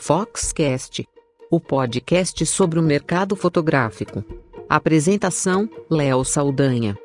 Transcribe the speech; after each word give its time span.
Foxcast, 0.00 1.06
o 1.50 1.60
podcast 1.60 2.46
sobre 2.46 2.78
o 2.78 2.82
mercado 2.82 3.34
fotográfico. 3.34 4.24
Apresentação: 4.68 5.68
Léo 5.90 6.24
Saldanha. 6.24 6.96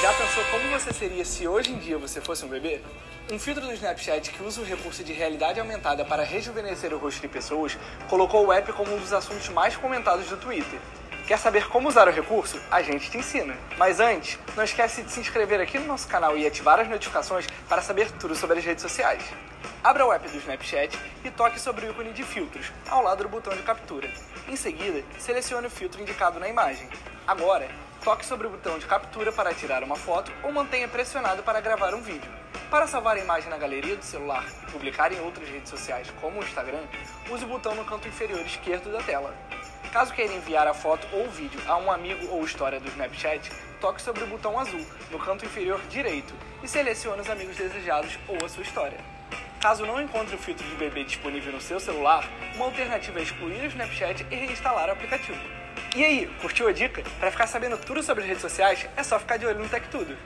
Já 0.00 0.12
pensou 0.14 0.44
como 0.50 0.70
você 0.70 0.92
seria 0.92 1.24
se 1.24 1.46
hoje 1.46 1.72
em 1.72 1.78
dia 1.78 1.98
você 1.98 2.20
fosse 2.20 2.44
um 2.46 2.48
bebê? 2.48 2.80
Um 3.30 3.38
filtro 3.38 3.64
do 3.64 3.72
Snapchat 3.72 4.30
que 4.30 4.42
usa 4.42 4.62
o 4.62 4.64
recurso 4.64 5.04
de 5.04 5.12
realidade 5.12 5.60
aumentada 5.60 6.04
para 6.04 6.24
rejuvenescer 6.24 6.92
o 6.94 6.98
rosto 6.98 7.20
de 7.20 7.28
pessoas 7.28 7.76
colocou 8.08 8.46
o 8.46 8.52
app 8.52 8.72
como 8.72 8.94
um 8.94 8.98
dos 8.98 9.12
assuntos 9.12 9.48
mais 9.50 9.76
comentados 9.76 10.26
do 10.28 10.36
Twitter. 10.38 10.80
Quer 11.26 11.38
saber 11.38 11.68
como 11.68 11.88
usar 11.88 12.06
o 12.06 12.10
recurso? 12.10 12.60
A 12.70 12.82
gente 12.82 13.10
te 13.10 13.16
ensina. 13.16 13.56
Mas 13.78 13.98
antes, 13.98 14.38
não 14.54 14.62
esquece 14.62 15.02
de 15.02 15.10
se 15.10 15.20
inscrever 15.20 15.58
aqui 15.58 15.78
no 15.78 15.86
nosso 15.86 16.06
canal 16.06 16.36
e 16.36 16.46
ativar 16.46 16.78
as 16.78 16.86
notificações 16.86 17.46
para 17.66 17.80
saber 17.80 18.10
tudo 18.12 18.34
sobre 18.34 18.58
as 18.58 18.64
redes 18.64 18.82
sociais. 18.82 19.24
Abra 19.82 20.04
o 20.04 20.12
app 20.12 20.28
do 20.28 20.36
Snapchat 20.36 20.98
e 21.24 21.30
toque 21.30 21.58
sobre 21.58 21.86
o 21.86 21.90
ícone 21.90 22.12
de 22.12 22.22
filtros, 22.22 22.70
ao 22.90 23.02
lado 23.02 23.22
do 23.22 23.28
botão 23.30 23.56
de 23.56 23.62
captura. 23.62 24.12
Em 24.46 24.54
seguida, 24.54 25.02
selecione 25.18 25.66
o 25.66 25.70
filtro 25.70 26.02
indicado 26.02 26.38
na 26.38 26.46
imagem. 26.46 26.86
Agora, 27.26 27.70
toque 28.02 28.26
sobre 28.26 28.46
o 28.46 28.50
botão 28.50 28.78
de 28.78 28.84
captura 28.84 29.32
para 29.32 29.54
tirar 29.54 29.82
uma 29.82 29.96
foto 29.96 30.30
ou 30.42 30.52
mantenha 30.52 30.88
pressionado 30.88 31.42
para 31.42 31.58
gravar 31.62 31.94
um 31.94 32.02
vídeo. 32.02 32.30
Para 32.70 32.86
salvar 32.86 33.16
a 33.16 33.20
imagem 33.20 33.48
na 33.48 33.56
galeria 33.56 33.96
do 33.96 34.04
celular 34.04 34.44
e 34.68 34.70
publicar 34.70 35.10
em 35.10 35.20
outras 35.20 35.48
redes 35.48 35.70
sociais, 35.70 36.12
como 36.20 36.40
o 36.40 36.44
Instagram, 36.44 36.82
use 37.30 37.44
o 37.46 37.48
botão 37.48 37.74
no 37.74 37.84
canto 37.86 38.08
inferior 38.08 38.40
esquerdo 38.40 38.92
da 38.92 39.02
tela. 39.02 39.34
Caso 39.94 40.12
queira 40.12 40.34
enviar 40.34 40.66
a 40.66 40.74
foto 40.74 41.06
ou 41.12 41.30
vídeo 41.30 41.60
a 41.68 41.78
um 41.78 41.88
amigo 41.88 42.26
ou 42.32 42.44
história 42.44 42.80
do 42.80 42.88
Snapchat, 42.88 43.48
toque 43.80 44.02
sobre 44.02 44.24
o 44.24 44.26
botão 44.26 44.58
azul 44.58 44.84
no 45.08 45.20
canto 45.20 45.46
inferior 45.46 45.80
direito 45.88 46.34
e 46.64 46.66
selecione 46.66 47.20
os 47.20 47.30
amigos 47.30 47.56
desejados 47.56 48.18
ou 48.26 48.44
a 48.44 48.48
sua 48.48 48.64
história. 48.64 48.98
Caso 49.60 49.86
não 49.86 50.02
encontre 50.02 50.34
o 50.34 50.38
filtro 50.38 50.66
de 50.66 50.74
bebê 50.74 51.04
disponível 51.04 51.52
no 51.52 51.60
seu 51.60 51.78
celular, 51.78 52.28
uma 52.56 52.64
alternativa 52.64 53.20
é 53.20 53.22
excluir 53.22 53.60
o 53.62 53.66
Snapchat 53.66 54.26
e 54.32 54.34
reinstalar 54.34 54.88
o 54.88 54.92
aplicativo. 54.94 55.38
E 55.94 56.04
aí, 56.04 56.26
curtiu 56.40 56.66
a 56.66 56.72
dica? 56.72 57.04
Para 57.20 57.30
ficar 57.30 57.46
sabendo 57.46 57.78
tudo 57.78 58.02
sobre 58.02 58.24
as 58.24 58.28
redes 58.28 58.42
sociais, 58.42 58.88
é 58.96 59.02
só 59.04 59.16
ficar 59.20 59.36
de 59.36 59.46
olho 59.46 59.60
no 59.60 59.68
Tech 59.68 59.86
Tudo. 59.90 60.16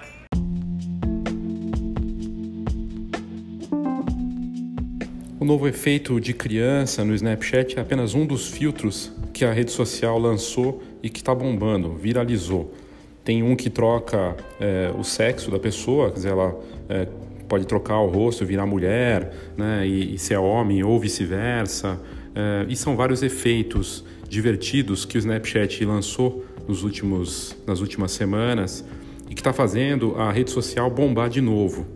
O 5.38 5.44
novo 5.44 5.68
efeito 5.68 6.18
de 6.18 6.32
criança 6.32 7.04
no 7.04 7.14
Snapchat 7.14 7.78
é 7.78 7.82
apenas 7.82 8.14
um 8.14 8.24
dos 8.24 8.48
filtros 8.48 9.17
que 9.38 9.44
a 9.44 9.52
rede 9.52 9.70
social 9.70 10.18
lançou 10.18 10.82
e 11.00 11.08
que 11.08 11.20
está 11.20 11.32
bombando, 11.32 11.94
viralizou. 11.94 12.74
Tem 13.22 13.40
um 13.40 13.54
que 13.54 13.70
troca 13.70 14.36
é, 14.58 14.92
o 14.98 15.04
sexo 15.04 15.48
da 15.48 15.60
pessoa, 15.60 16.08
quer 16.08 16.16
dizer, 16.16 16.30
ela 16.30 16.58
é, 16.88 17.06
pode 17.48 17.64
trocar 17.64 18.00
o 18.00 18.08
rosto, 18.08 18.44
virar 18.44 18.66
mulher, 18.66 19.32
né, 19.56 19.86
e, 19.86 20.16
e 20.16 20.18
ser 20.18 20.38
homem 20.38 20.82
ou 20.82 20.98
vice-versa. 20.98 22.00
É, 22.34 22.66
e 22.68 22.74
são 22.74 22.96
vários 22.96 23.22
efeitos 23.22 24.04
divertidos 24.28 25.04
que 25.04 25.16
o 25.16 25.20
Snapchat 25.20 25.84
lançou 25.84 26.44
nos 26.66 26.82
últimos, 26.82 27.56
nas 27.64 27.80
últimas 27.80 28.10
semanas 28.10 28.84
e 29.30 29.34
que 29.36 29.40
está 29.40 29.52
fazendo 29.52 30.16
a 30.16 30.32
rede 30.32 30.50
social 30.50 30.90
bombar 30.90 31.28
de 31.28 31.40
novo. 31.40 31.86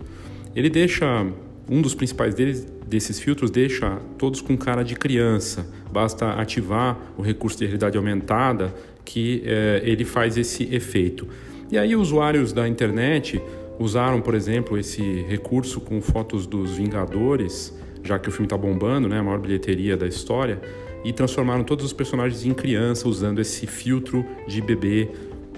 Ele 0.54 0.70
deixa 0.70 1.26
um 1.68 1.82
dos 1.82 1.92
principais 1.92 2.36
deles, 2.36 2.68
desses 2.92 3.18
filtros 3.18 3.50
deixa 3.50 3.98
todos 4.18 4.42
com 4.42 4.56
cara 4.56 4.82
de 4.82 4.94
criança. 4.94 5.66
Basta 5.90 6.34
ativar 6.34 6.98
o 7.16 7.22
recurso 7.22 7.58
de 7.58 7.64
realidade 7.64 7.96
aumentada 7.96 8.74
que 9.04 9.42
é, 9.46 9.80
ele 9.84 10.04
faz 10.04 10.36
esse 10.36 10.64
efeito. 10.74 11.26
E 11.70 11.78
aí 11.78 11.96
usuários 11.96 12.52
da 12.52 12.68
internet 12.68 13.42
usaram, 13.78 14.20
por 14.20 14.34
exemplo, 14.34 14.78
esse 14.78 15.02
recurso 15.22 15.80
com 15.80 16.02
fotos 16.02 16.46
dos 16.46 16.76
Vingadores, 16.76 17.74
já 18.04 18.19
que 18.19 18.28
o 18.28 18.32
filme 18.32 18.47
está 18.47 18.58
bombando, 18.58 19.08
né, 19.08 19.19
a 19.19 19.22
maior 19.22 19.41
bilheteria 19.41 19.97
da 19.97 20.06
história, 20.06 20.60
e 21.02 21.12
transformaram 21.12 21.64
todos 21.64 21.84
os 21.86 21.92
personagens 21.92 22.44
em 22.44 22.52
criança 22.52 23.08
usando 23.08 23.41
esse 23.41 23.66
filtro 23.66 24.25
de 24.47 24.60
bebê 24.60 25.08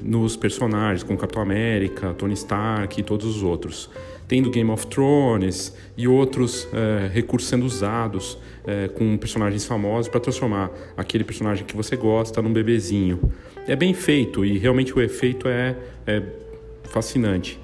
nos 0.01 0.37
personagens, 0.37 1.03
como 1.03 1.19
Capitão 1.19 1.43
América, 1.43 2.15
Tony 2.15 2.35
Stark 2.35 2.99
e 3.01 3.03
todos 3.03 3.27
os 3.27 3.43
outros. 3.43 3.91
Tem 4.27 4.43
do 4.43 4.51
Game 4.51 4.71
of 4.71 4.87
Thrones 4.87 5.75
e 5.97 6.09
outros 6.09 6.67
é, 6.73 7.09
recursos 7.13 7.49
sendo 7.49 7.67
usados 7.67 8.39
é, 8.67 8.89
com 8.89 9.17
personagens 9.17 9.65
famosos 9.65 10.09
para 10.09 10.21
transformar 10.21 10.71
aquele 10.97 11.25
personagem 11.25 11.65
que 11.65 11.77
você 11.77 11.97
gosta 11.97 12.41
num 12.41 12.53
bebezinho. 12.53 13.33
É 13.67 13.77
bem 13.77 13.93
feito 13.95 14.45
e 14.45 14.59
realmente 14.59 14.97
o 14.97 15.01
efeito 15.01 15.49
é, 15.49 15.77
é 16.07 16.23
fascinante. 16.85 17.59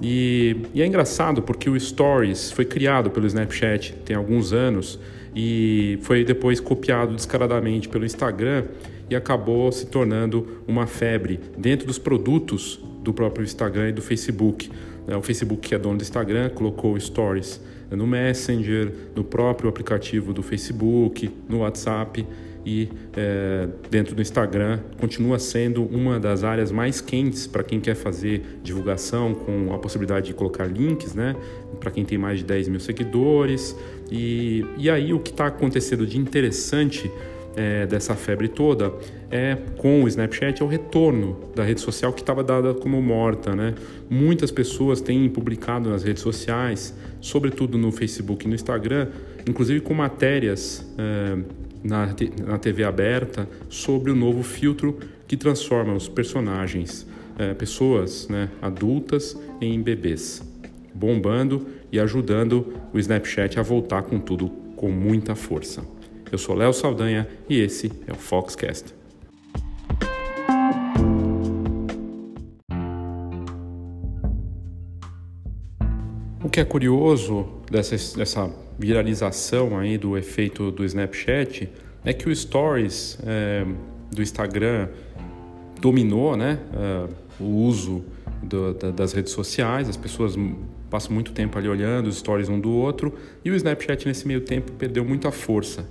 E, 0.00 0.56
e, 0.74 0.82
é 0.82 0.86
engraçado 0.86 1.42
porque 1.42 1.70
o 1.70 1.78
Stories 1.78 2.52
foi 2.52 2.64
criado 2.64 3.10
pelo 3.10 3.26
Snapchat 3.26 3.94
tem 4.04 4.14
alguns 4.14 4.52
anos 4.52 4.98
e 5.34 5.98
foi 6.02 6.24
depois 6.24 6.60
copiado 6.60 7.14
descaradamente 7.14 7.88
pelo 7.88 8.04
Instagram 8.04 8.64
e 9.08 9.16
acabou 9.16 9.70
se 9.72 9.86
tornando 9.86 10.62
uma 10.66 10.86
febre 10.86 11.40
dentro 11.56 11.86
dos 11.86 11.98
produtos 11.98 12.80
do 13.02 13.12
próprio 13.12 13.44
Instagram 13.44 13.90
e 13.90 13.92
do 13.92 14.02
Facebook. 14.02 14.70
É, 15.08 15.16
o 15.16 15.22
Facebook, 15.22 15.68
que 15.68 15.74
é 15.74 15.78
dono 15.78 15.98
do 15.98 16.02
Instagram, 16.02 16.50
colocou 16.50 16.98
Stories 16.98 17.60
no 17.90 18.06
Messenger, 18.06 18.92
no 19.14 19.22
próprio 19.22 19.68
aplicativo 19.68 20.32
do 20.32 20.42
Facebook, 20.42 21.30
no 21.48 21.58
WhatsApp 21.58 22.26
e 22.66 22.88
é, 23.16 23.68
dentro 23.88 24.16
do 24.16 24.20
Instagram 24.20 24.80
continua 24.98 25.38
sendo 25.38 25.84
uma 25.84 26.18
das 26.18 26.42
áreas 26.42 26.72
mais 26.72 27.00
quentes 27.00 27.46
para 27.46 27.62
quem 27.62 27.78
quer 27.78 27.94
fazer 27.94 28.58
divulgação 28.60 29.32
com 29.34 29.72
a 29.72 29.78
possibilidade 29.78 30.26
de 30.26 30.34
colocar 30.34 30.64
links, 30.64 31.14
né? 31.14 31.36
Para 31.78 31.92
quem 31.92 32.04
tem 32.04 32.18
mais 32.18 32.40
de 32.40 32.44
10 32.44 32.66
mil 32.68 32.80
seguidores. 32.80 33.76
E, 34.10 34.66
e 34.76 34.90
aí 34.90 35.12
o 35.12 35.20
que 35.20 35.30
está 35.30 35.46
acontecendo 35.46 36.04
de 36.04 36.18
interessante 36.18 37.08
é, 37.56 37.86
dessa 37.86 38.14
febre 38.14 38.48
toda 38.48 38.92
é 39.30 39.56
com 39.78 40.04
o 40.04 40.08
Snapchat 40.08 40.60
é 40.60 40.64
o 40.64 40.68
retorno 40.68 41.40
da 41.54 41.64
rede 41.64 41.80
social 41.80 42.12
que 42.12 42.20
estava 42.20 42.44
dada 42.44 42.74
como 42.74 43.00
morta, 43.00 43.56
né? 43.56 43.74
Muitas 44.08 44.50
pessoas 44.50 45.00
têm 45.00 45.28
publicado 45.28 45.88
nas 45.88 46.04
redes 46.04 46.22
sociais, 46.22 46.94
sobretudo 47.20 47.78
no 47.78 47.90
Facebook 47.90 48.44
e 48.44 48.48
no 48.48 48.54
Instagram, 48.54 49.08
inclusive 49.48 49.80
com 49.80 49.94
matérias 49.94 50.86
é, 50.98 51.38
na, 51.82 52.14
na 52.46 52.58
TV 52.58 52.84
aberta 52.84 53.48
sobre 53.70 54.10
o 54.10 54.14
novo 54.14 54.42
filtro 54.42 54.98
que 55.26 55.36
transforma 55.36 55.94
os 55.94 56.08
personagens, 56.08 57.06
é, 57.38 57.54
pessoas 57.54 58.28
né, 58.28 58.50
adultas, 58.60 59.36
em 59.60 59.80
bebês, 59.80 60.42
bombando 60.94 61.66
e 61.90 61.98
ajudando 61.98 62.74
o 62.92 62.98
Snapchat 62.98 63.58
a 63.58 63.62
voltar 63.62 64.02
com 64.02 64.20
tudo 64.20 64.48
com 64.76 64.90
muita 64.90 65.34
força. 65.34 65.95
Eu 66.30 66.38
sou 66.38 66.56
Léo 66.56 66.72
Saldanha 66.72 67.28
e 67.48 67.60
esse 67.60 67.92
é 68.06 68.12
o 68.12 68.16
Foxcast. 68.16 68.92
O 76.42 76.48
que 76.48 76.58
é 76.58 76.64
curioso 76.64 77.46
dessa, 77.70 78.18
dessa 78.18 78.50
viralização 78.76 79.78
aí 79.78 79.96
do 79.96 80.18
efeito 80.18 80.72
do 80.72 80.84
Snapchat 80.84 81.68
é 82.04 82.12
que 82.12 82.28
o 82.28 82.34
Stories 82.34 83.18
é, 83.24 83.64
do 84.10 84.20
Instagram 84.20 84.88
dominou 85.80 86.36
né, 86.36 86.58
uh, 86.72 87.42
o 87.42 87.66
uso 87.66 88.04
do, 88.42 88.74
da, 88.74 88.90
das 88.90 89.12
redes 89.12 89.32
sociais, 89.32 89.88
as 89.88 89.96
pessoas 89.96 90.36
passam 90.90 91.12
muito 91.12 91.32
tempo 91.32 91.56
ali 91.58 91.68
olhando 91.68 92.08
os 92.08 92.16
stories 92.16 92.48
um 92.48 92.58
do 92.58 92.70
outro 92.70 93.14
e 93.44 93.50
o 93.50 93.54
Snapchat 93.54 94.06
nesse 94.06 94.26
meio 94.26 94.40
tempo 94.40 94.72
perdeu 94.72 95.04
muita 95.04 95.30
força. 95.30 95.86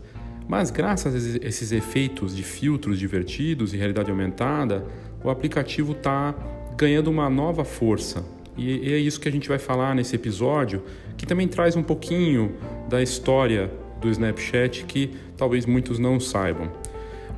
Mas 0.47 0.69
graças 0.69 1.13
a 1.13 1.47
esses 1.47 1.71
efeitos 1.71 2.35
de 2.35 2.43
filtros 2.43 2.99
divertidos 2.99 3.73
e 3.73 3.77
realidade 3.77 4.11
aumentada, 4.11 4.85
o 5.23 5.29
aplicativo 5.29 5.93
está 5.93 6.35
ganhando 6.77 7.09
uma 7.09 7.29
nova 7.29 7.65
força. 7.65 8.23
E 8.57 8.93
é 8.93 8.97
isso 8.97 9.19
que 9.19 9.27
a 9.27 9.31
gente 9.31 9.49
vai 9.49 9.57
falar 9.57 9.95
nesse 9.95 10.15
episódio, 10.15 10.83
que 11.17 11.25
também 11.25 11.47
traz 11.47 11.75
um 11.75 11.83
pouquinho 11.83 12.53
da 12.87 13.01
história 13.01 13.71
do 13.99 14.09
Snapchat 14.09 14.85
que 14.85 15.11
talvez 15.35 15.65
muitos 15.65 15.99
não 15.99 16.19
saibam. 16.19 16.71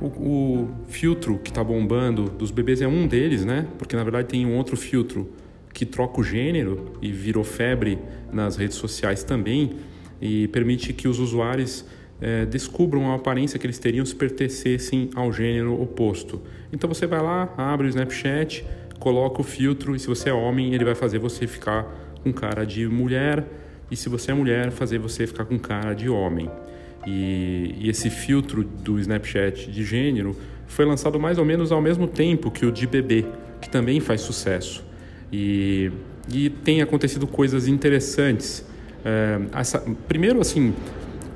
O, 0.00 0.06
o 0.06 0.68
filtro 0.86 1.38
que 1.38 1.50
está 1.50 1.64
bombando 1.64 2.24
dos 2.24 2.50
bebês 2.50 2.80
é 2.80 2.86
um 2.86 3.06
deles, 3.06 3.44
né? 3.44 3.66
Porque 3.78 3.96
na 3.96 4.04
verdade 4.04 4.28
tem 4.28 4.46
um 4.46 4.56
outro 4.56 4.76
filtro 4.76 5.32
que 5.72 5.84
troca 5.84 6.20
o 6.20 6.24
gênero 6.24 6.92
e 7.02 7.10
virou 7.10 7.42
febre 7.42 7.98
nas 8.32 8.56
redes 8.56 8.76
sociais 8.76 9.24
também 9.24 9.76
e 10.20 10.46
permite 10.48 10.92
que 10.92 11.08
os 11.08 11.18
usuários 11.18 11.84
é, 12.20 12.44
descubram 12.44 13.10
a 13.12 13.14
aparência 13.14 13.58
que 13.58 13.66
eles 13.66 13.78
teriam 13.78 14.04
se 14.04 14.14
pertencessem 14.14 15.10
ao 15.14 15.32
gênero 15.32 15.80
oposto. 15.80 16.42
Então 16.72 16.88
você 16.88 17.06
vai 17.06 17.22
lá, 17.22 17.52
abre 17.56 17.86
o 17.86 17.88
Snapchat, 17.88 18.64
coloca 18.98 19.40
o 19.40 19.44
filtro 19.44 19.94
e 19.94 19.98
se 19.98 20.06
você 20.06 20.30
é 20.30 20.32
homem, 20.32 20.74
ele 20.74 20.84
vai 20.84 20.94
fazer 20.94 21.18
você 21.18 21.46
ficar 21.46 21.86
com 22.22 22.32
cara 22.32 22.64
de 22.64 22.86
mulher 22.88 23.44
e 23.90 23.96
se 23.96 24.08
você 24.08 24.32
é 24.32 24.34
mulher, 24.34 24.70
fazer 24.70 24.98
você 24.98 25.26
ficar 25.26 25.44
com 25.44 25.58
cara 25.58 25.94
de 25.94 26.08
homem. 26.08 26.50
E, 27.06 27.74
e 27.78 27.88
esse 27.88 28.10
filtro 28.10 28.64
do 28.64 28.98
Snapchat 28.98 29.70
de 29.70 29.84
gênero 29.84 30.36
foi 30.66 30.84
lançado 30.84 31.18
mais 31.18 31.38
ou 31.38 31.44
menos 31.44 31.72
ao 31.72 31.80
mesmo 31.80 32.06
tempo 32.06 32.50
que 32.50 32.66
o 32.66 32.72
de 32.72 32.86
bebê, 32.86 33.24
que 33.60 33.70
também 33.70 34.00
faz 34.00 34.20
sucesso. 34.20 34.84
E, 35.32 35.90
e 36.32 36.50
tem 36.50 36.82
acontecido 36.82 37.26
coisas 37.26 37.66
interessantes. 37.66 38.64
É, 39.04 39.40
essa, 39.58 39.80
primeiro, 40.06 40.40
assim, 40.40 40.74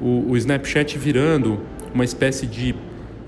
o, 0.02 0.31
o, 0.31 0.37
Snapchat 0.37 0.99
virando 0.99 1.60
uma 1.94 2.04
espécie 2.04 2.46
de 2.46 2.75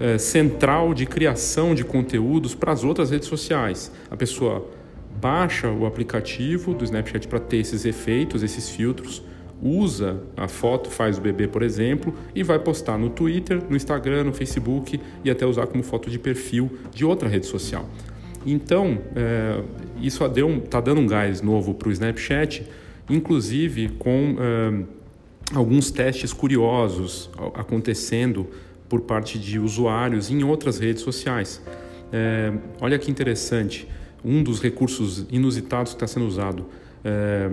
é, 0.01 0.19
central 0.19 0.93
de 0.93 1.07
criação 1.07 1.75
de 1.75 1.85
conteúdos 1.85 2.55
para 2.55 2.73
as 2.73 2.83
outras 2.85 3.11
redes 3.11 3.29
sociais. 3.29 3.93
A 4.11 4.17
pessoa 4.17 4.69
baixa 5.21 5.71
o 5.71 5.87
aplicativo 5.87 6.75
do 6.75 6.85
Snapchat 6.85 7.29
para 7.29 7.39
ter 7.39 7.59
esses 7.59 7.85
efeitos, 7.85 8.43
esses 8.43 8.69
filtros, 8.69 9.23
usa 9.63 10.21
a 10.37 10.47
foto, 10.49 10.91
faz 10.91 11.17
o 11.17 11.21
bebê, 11.21 11.49
por 11.49 11.63
exemplo, 11.63 12.13
e 12.35 12.43
vai 12.43 12.59
postar 12.59 12.99
no 12.99 13.09
Twitter, 13.09 13.63
no 13.69 13.77
Instagram, 13.77 14.25
no 14.25 14.33
Facebook 14.33 15.01
e 15.25 15.31
até 15.31 15.47
usar 15.47 15.67
como 15.67 15.83
foto 15.83 16.11
de 16.11 16.19
perfil 16.19 16.71
de 16.93 17.05
outra 17.05 17.29
rede 17.29 17.47
social. 17.47 17.89
Então, 18.45 18.99
é, 19.17 19.63
isso 20.01 20.23
está 20.25 20.81
dando 20.81 21.01
um 21.01 21.07
gás 21.07 21.41
novo 21.41 21.73
para 21.73 21.89
o 21.89 21.93
Snapchat, 21.93 22.67
inclusive 23.09 23.89
com 23.99 24.37
é, 24.39 24.85
alguns 25.53 25.91
testes 25.91 26.33
curiosos 26.33 27.31
acontecendo 27.55 28.47
por 28.89 29.03
parte 29.03 29.39
de 29.39 29.59
usuários 29.59 30.31
em 30.31 30.43
outras 30.45 30.79
redes 30.79 31.03
sociais. 31.03 31.61
É, 32.13 32.53
olha 32.81 32.99
que 32.99 33.11
interessante, 33.11 33.89
um 34.25 34.43
dos 34.43 34.61
recursos 34.61 35.27
inusitados 35.31 35.93
que 35.93 35.97
está 35.97 36.07
sendo 36.07 36.27
usado. 36.27 36.67
É, 37.05 37.51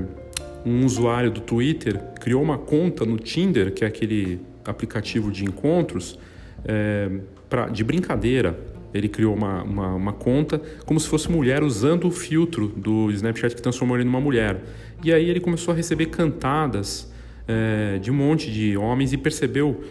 um 0.65 0.85
usuário 0.85 1.31
do 1.31 1.41
Twitter 1.41 1.99
criou 2.19 2.41
uma 2.41 2.57
conta 2.57 3.05
no 3.05 3.17
Tinder, 3.17 3.73
que 3.73 3.83
é 3.83 3.88
aquele 3.88 4.39
aplicativo 4.63 5.31
de 5.31 5.44
encontros, 5.44 6.19
é, 6.63 7.09
pra, 7.49 7.67
de 7.67 7.83
brincadeira 7.83 8.57
ele 8.94 9.07
criou 9.07 9.33
uma, 9.33 9.63
uma, 9.63 9.95
uma, 9.95 10.13
conta 10.13 10.61
como 10.85 10.99
se 10.99 11.07
fosse 11.07 11.31
mulher 11.31 11.63
usando 11.63 12.07
o 12.07 12.11
filtro 12.11 12.67
do 12.67 13.09
Snapchat 13.11 13.55
que 13.55 13.61
transformou 13.61 13.97
ele 13.97 14.03
numa 14.03 14.19
mulher. 14.19 14.61
E 15.03 15.13
aí 15.13 15.29
ele 15.29 15.39
começou 15.39 15.73
a 15.73 15.77
receber 15.77 16.07
cantadas 16.07 17.10
é, 17.51 18.00
de 18.00 18.09
um 18.09 18.13
monte 18.13 18.50
de 18.50 18.77
homens 18.77 19.12
e 19.12 19.18
percebeu 19.18 19.83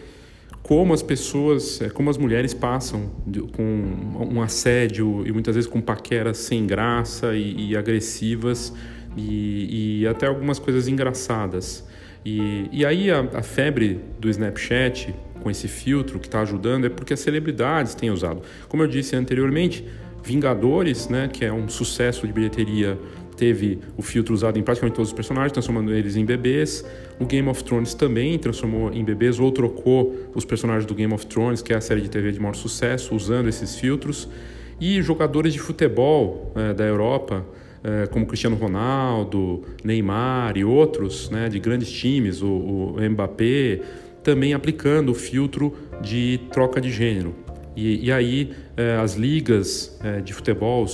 como 0.63 0.93
as 0.93 1.01
pessoas, 1.03 1.81
é, 1.81 1.89
como 1.89 2.09
as 2.09 2.17
mulheres 2.17 2.53
passam 2.53 3.11
com 3.55 4.27
um 4.31 4.41
assédio 4.41 5.23
e 5.25 5.31
muitas 5.31 5.55
vezes 5.55 5.69
com 5.69 5.81
paqueras 5.81 6.37
sem 6.37 6.65
graça 6.65 7.35
e, 7.35 7.69
e 7.69 7.77
agressivas 7.77 8.73
e, 9.15 10.01
e, 10.01 10.07
até 10.07 10.27
algumas 10.27 10.57
coisas 10.59 10.87
engraçadas. 10.87 11.85
E, 12.25 12.67
e 12.71 12.85
aí 12.85 13.11
a, 13.11 13.19
a 13.33 13.43
febre 13.43 13.99
do 14.19 14.29
Snapchat 14.29 15.13
com 15.41 15.49
esse 15.49 15.67
filtro 15.67 16.19
que 16.19 16.27
está 16.27 16.41
ajudando 16.41 16.85
é 16.85 16.89
porque 16.89 17.13
as 17.13 17.19
celebridades 17.19 17.95
têm 17.95 18.11
usado. 18.11 18.41
Como 18.67 18.83
eu 18.83 18.87
disse 18.87 19.15
anteriormente, 19.15 19.85
Vingadores, 20.23 21.09
né, 21.09 21.27
que 21.31 21.43
é 21.43 21.51
um 21.51 21.67
sucesso 21.67 22.27
de 22.27 22.33
bilheteria, 22.33 22.97
teve 23.41 23.79
o 23.97 24.03
filtro 24.03 24.35
usado 24.35 24.59
em 24.59 24.61
praticamente 24.61 24.95
todos 24.95 25.09
os 25.09 25.15
personagens, 25.15 25.51
transformando 25.51 25.91
eles 25.91 26.15
em 26.15 26.23
bebês. 26.23 26.85
O 27.19 27.25
Game 27.25 27.49
of 27.49 27.63
Thrones 27.63 27.95
também 27.95 28.37
transformou 28.37 28.93
em 28.93 29.03
bebês 29.03 29.39
ou 29.39 29.51
trocou 29.51 30.15
os 30.35 30.45
personagens 30.45 30.85
do 30.85 30.93
Game 30.93 31.11
of 31.11 31.25
Thrones, 31.25 31.59
que 31.59 31.73
é 31.73 31.75
a 31.75 31.81
série 31.81 32.01
de 32.01 32.09
TV 32.09 32.31
de 32.31 32.39
maior 32.39 32.53
sucesso, 32.53 33.15
usando 33.15 33.49
esses 33.49 33.75
filtros. 33.75 34.29
E 34.79 35.01
jogadores 35.01 35.53
de 35.53 35.59
futebol 35.59 36.53
é, 36.55 36.71
da 36.71 36.83
Europa, 36.83 37.43
é, 37.83 38.05
como 38.05 38.27
Cristiano 38.27 38.55
Ronaldo, 38.55 39.63
Neymar 39.83 40.55
e 40.55 40.63
outros, 40.63 41.31
né, 41.31 41.49
de 41.49 41.59
grandes 41.59 41.91
times, 41.91 42.43
o, 42.43 42.47
o 42.95 42.97
Mbappé, 43.01 43.81
também 44.23 44.53
aplicando 44.53 45.09
o 45.09 45.15
filtro 45.15 45.73
de 45.99 46.39
troca 46.51 46.79
de 46.79 46.91
gênero. 46.91 47.33
E, 47.75 48.05
e 48.05 48.11
aí 48.11 48.51
eh, 48.75 48.97
as 49.01 49.15
ligas 49.15 49.97
de 50.25 50.33
futebol 50.33 50.85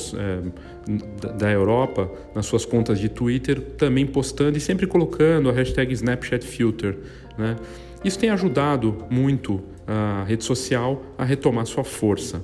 da 1.37 1.51
Europa, 1.51 2.09
nas 2.33 2.45
suas 2.45 2.65
contas 2.65 2.99
de 2.99 3.09
Twitter, 3.09 3.59
também 3.59 4.05
postando 4.05 4.57
e 4.57 4.61
sempre 4.61 4.87
colocando 4.87 5.49
a 5.49 5.51
hashtag 5.51 5.93
SnapchatFilter. 5.93 6.97
Né? 7.37 7.55
Isso 8.03 8.17
tem 8.17 8.29
ajudado 8.29 9.05
muito 9.09 9.61
a 9.85 10.23
rede 10.27 10.43
social 10.43 11.03
a 11.17 11.23
retomar 11.23 11.65
sua 11.65 11.83
força. 11.83 12.41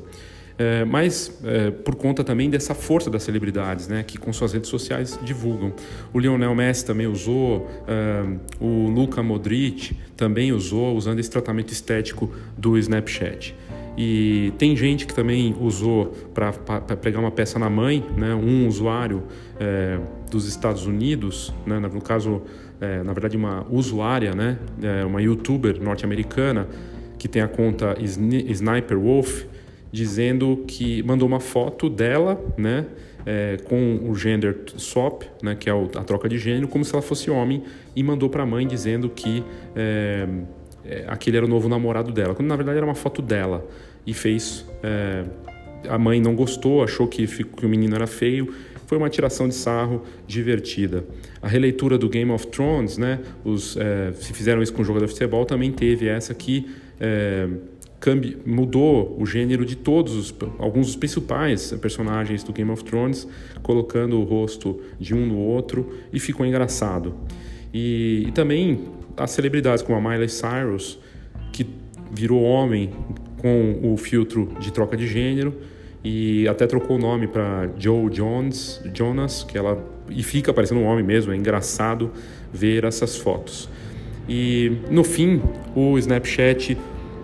É, 0.58 0.86
mas 0.86 1.40
é, 1.44 1.72
por 1.72 1.96
conta 1.96 2.24
também 2.24 2.50
dessa 2.50 2.76
força 2.76 3.10
das 3.10 3.24
celebridades, 3.24 3.88
né, 3.88 4.04
que 4.04 4.20
com 4.20 4.32
suas 4.32 4.54
redes 4.54 4.70
sociais 4.70 5.20
divulgam. 5.24 5.74
O 6.14 6.20
Lionel 6.20 6.54
Messi 6.54 6.86
também 6.86 7.08
usou, 7.08 7.68
é, 7.88 8.24
o 8.60 8.88
Luka 8.88 9.24
Modric 9.24 9.98
também 10.16 10.52
usou, 10.52 10.96
usando 10.96 11.20
esse 11.20 11.30
tratamento 11.30 11.72
estético 11.74 12.32
do 12.56 12.78
Snapchat. 12.78 13.56
E 13.98 14.52
tem 14.58 14.76
gente 14.76 15.06
que 15.06 15.14
também 15.14 15.56
usou 15.60 16.14
para 16.34 16.52
pegar 16.96 17.20
uma 17.20 17.32
peça 17.32 17.60
na 17.60 17.70
mãe, 17.70 18.04
né, 18.18 18.34
um 18.34 18.68
usuário 18.68 19.24
é, 19.60 20.00
dos 20.32 20.48
Estados 20.48 20.88
Unidos, 20.88 21.54
né, 21.66 21.80
no 21.80 22.02
caso, 22.02 22.42
é, 22.82 23.04
na 23.04 23.14
verdade, 23.14 23.38
uma 23.38 23.66
usuária, 23.70 24.34
né, 24.34 24.58
é, 24.82 25.06
uma 25.06 25.22
youtuber 25.22 25.82
norte-americana 25.82 26.68
que 27.20 27.28
tem 27.28 27.42
a 27.42 27.48
conta 27.48 27.96
Sniper 28.00 29.00
Wolf 29.00 29.44
dizendo 29.92 30.64
que 30.68 31.04
mandou 31.04 31.28
uma 31.28 31.40
foto 31.40 31.88
dela, 31.88 32.44
né, 32.58 32.88
é, 33.26 33.58
com 33.64 34.00
o 34.10 34.16
gender 34.16 34.58
swap, 34.76 35.22
né, 35.42 35.56
que 35.56 35.70
é 35.70 35.74
a 35.74 36.04
troca 36.04 36.28
de 36.28 36.38
gênero, 36.40 36.68
como 36.68 36.84
se 36.84 36.94
ela 36.94 37.02
fosse 37.02 37.30
homem, 37.30 37.64
e 37.96 38.04
mandou 38.04 38.28
para 38.28 38.42
a 38.42 38.46
mãe 38.46 38.66
dizendo 38.68 39.08
que 39.08 39.44
é, 39.76 40.28
é, 40.86 41.06
aquele 41.08 41.38
era 41.38 41.46
o 41.46 41.50
novo 41.50 41.70
namorado 41.70 42.12
dela, 42.12 42.36
quando 42.36 42.48
na 42.48 42.56
verdade 42.56 42.78
era 42.78 42.86
uma 42.86 42.96
foto 42.96 43.22
dela, 43.22 43.66
e 44.06 44.14
fez. 44.14 44.66
É, 44.82 45.24
a 45.90 45.98
mãe 45.98 46.22
não 46.22 46.34
gostou, 46.34 46.82
achou 46.82 47.08
que, 47.08 47.28
que 47.28 47.66
o 47.66 47.70
menino 47.70 47.94
era 47.94 48.08
feio, 48.08 48.54
foi 48.86 48.98
uma 48.98 49.10
tiração 49.10 49.48
de 49.48 49.56
sarro 49.56 50.04
divertida. 50.28 51.06
A 51.42 51.48
releitura 51.48 51.98
do 51.98 52.08
Game 52.08 52.32
of 52.32 52.48
Thrones, 52.48 52.98
né, 52.98 53.20
os, 53.44 53.76
é, 53.76 54.14
se 54.14 54.34
fizeram 54.34 54.62
isso 54.62 54.74
com 54.74 54.82
o 54.82 54.86
jogador 54.86 55.06
de 55.08 55.12
futebol, 55.12 55.46
também 55.46 55.72
teve 55.72 56.08
essa 56.08 56.34
que 56.34 56.68
é, 57.00 57.48
mudou 58.46 59.16
o 59.20 59.26
gênero 59.26 59.66
de 59.66 59.76
todos 59.76 60.16
os, 60.16 60.36
alguns 60.60 60.88
dos 60.88 60.96
principais 60.96 61.72
personagens 61.74 62.44
do 62.44 62.52
Game 62.52 62.70
of 62.70 62.84
Thrones, 62.84 63.28
colocando 63.62 64.20
o 64.20 64.24
rosto 64.24 64.82
de 65.00 65.14
um 65.14 65.26
no 65.26 65.38
outro 65.38 65.94
e 66.12 66.20
ficou 66.20 66.46
engraçado. 66.46 67.16
E, 67.74 68.26
e 68.28 68.32
também 68.32 68.80
as 69.18 69.32
celebridades 69.32 69.84
como 69.84 69.98
a 69.98 70.10
Miley 70.12 70.30
Cyrus, 70.30 71.00
que 71.52 71.68
virou 72.12 72.44
homem 72.44 72.92
com 73.42 73.80
o 73.84 73.98
filtro 73.98 74.54
de 74.60 74.72
troca 74.72 74.96
de 74.96 75.08
gênero 75.08 75.54
e 76.04 76.48
até 76.48 76.68
trocou 76.68 76.98
o 76.98 77.00
nome 77.00 77.28
para 77.28 77.70
Joe 77.78 78.10
Jones, 78.10 78.82
Jonas, 78.94 79.44
que 79.44 79.58
ela 79.58 79.84
e 80.10 80.22
fica 80.22 80.54
parecendo 80.54 80.82
um 80.82 80.86
homem 80.86 81.04
mesmo, 81.04 81.32
é 81.32 81.36
engraçado 81.36 82.12
ver 82.52 82.84
essas 82.84 83.18
fotos. 83.18 83.70
E 84.28 84.78
no 84.90 85.04
fim, 85.04 85.42
o 85.76 85.98
Snapchat 85.98 86.78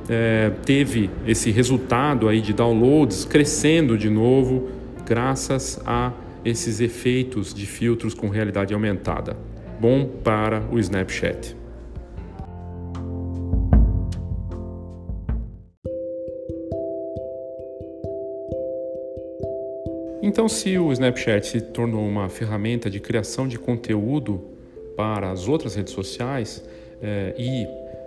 é, 0.09 0.51
teve 0.65 1.09
esse 1.25 1.51
resultado 1.51 2.27
aí 2.27 2.41
de 2.41 2.53
downloads 2.53 3.25
crescendo 3.25 3.97
de 3.97 4.09
novo, 4.09 4.69
graças 5.05 5.79
a 5.85 6.11
esses 6.43 6.79
efeitos 6.79 7.53
de 7.53 7.65
filtros 7.65 8.13
com 8.13 8.29
realidade 8.29 8.73
aumentada. 8.73 9.37
Bom 9.79 10.05
para 10.23 10.63
o 10.71 10.79
Snapchat. 10.79 11.55
Então, 20.29 20.47
se 20.47 20.77
o 20.77 20.91
Snapchat 20.93 21.47
se 21.47 21.59
tornou 21.59 22.07
uma 22.07 22.29
ferramenta 22.29 22.87
de 22.87 22.99
criação 22.99 23.47
de 23.47 23.57
conteúdo 23.57 24.39
para 24.95 25.31
as 25.31 25.47
outras 25.47 25.73
redes 25.73 25.91
sociais 25.91 26.63
é, 27.01 27.33
e 27.35 27.65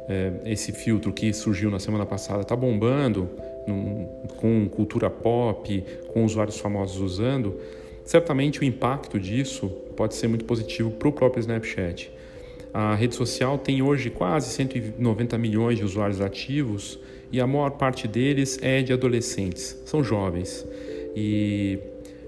é, 0.09 0.33
esse 0.53 0.71
filtro 0.71 1.13
que 1.13 1.33
surgiu 1.33 1.69
na 1.69 1.81
semana 1.81 2.07
passada 2.07 2.43
está 2.43 2.55
bombando, 2.55 3.29
num, 3.67 4.07
com 4.37 4.69
cultura 4.69 5.11
pop, 5.11 5.85
com 6.13 6.25
usuários 6.25 6.61
famosos 6.61 7.01
usando, 7.01 7.59
certamente 8.05 8.61
o 8.61 8.65
impacto 8.65 9.19
disso 9.19 9.69
pode 9.97 10.15
ser 10.15 10.29
muito 10.29 10.45
positivo 10.45 10.93
para 10.93 11.09
o 11.09 11.13
próprio 11.13 11.41
Snapchat. 11.41 12.09
A 12.73 12.95
rede 12.95 13.17
social 13.17 13.59
tem 13.59 13.83
hoje 13.83 14.11
quase 14.11 14.49
190 14.51 15.37
milhões 15.39 15.77
de 15.77 15.85
usuários 15.85 16.21
ativos 16.21 17.01
e 17.33 17.41
a 17.41 17.49
maior 17.49 17.71
parte 17.71 18.07
deles 18.07 18.61
é 18.63 18.81
de 18.81 18.93
adolescentes, 18.93 19.77
são 19.85 20.05
jovens. 20.05 20.65
E, 21.17 21.81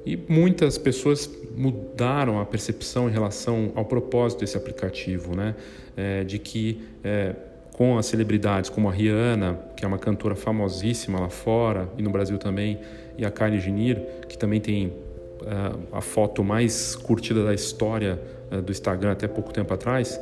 e 0.07 0.17
muitas 0.29 0.77
pessoas 0.77 1.31
mudaram 1.57 2.41
a 2.41 2.45
percepção 2.45 3.09
em 3.09 3.13
relação 3.13 3.73
ao 3.75 3.85
propósito 3.85 4.41
desse 4.41 4.57
aplicativo, 4.57 5.35
né? 5.35 5.55
É, 5.97 6.25
de 6.25 6.39
que 6.39 6.83
é, 7.03 7.35
com 7.73 7.99
as 7.99 8.07
celebridades 8.07 8.71
como 8.71 8.89
a 8.89 8.93
Rihanna, 8.93 9.59
que 9.77 9.85
é 9.85 9.89
uma 9.89 9.99
cantora 9.99 10.35
famosíssima 10.35 11.21
lá 11.21 11.29
fora 11.29 11.89
e 11.99 12.03
no 12.03 12.11
Brasil 12.11 12.39
também, 12.39 12.79
e 13.19 13.25
a 13.25 13.31
Kylie 13.31 13.61
Jenner, 13.61 14.01
que 14.29 14.39
também 14.39 14.61
tem 14.61 14.87
uh, 14.87 15.79
a 15.93 16.01
foto 16.01 16.45
mais 16.45 16.95
curtida 16.95 17.45
da 17.45 17.53
história 17.53 18.21
uh, 18.51 18.63
do 18.63 18.71
Instagram 18.71 19.13
até 19.13 19.27
pouco 19.27 19.53
tempo 19.53 19.75
atrás, 19.75 20.21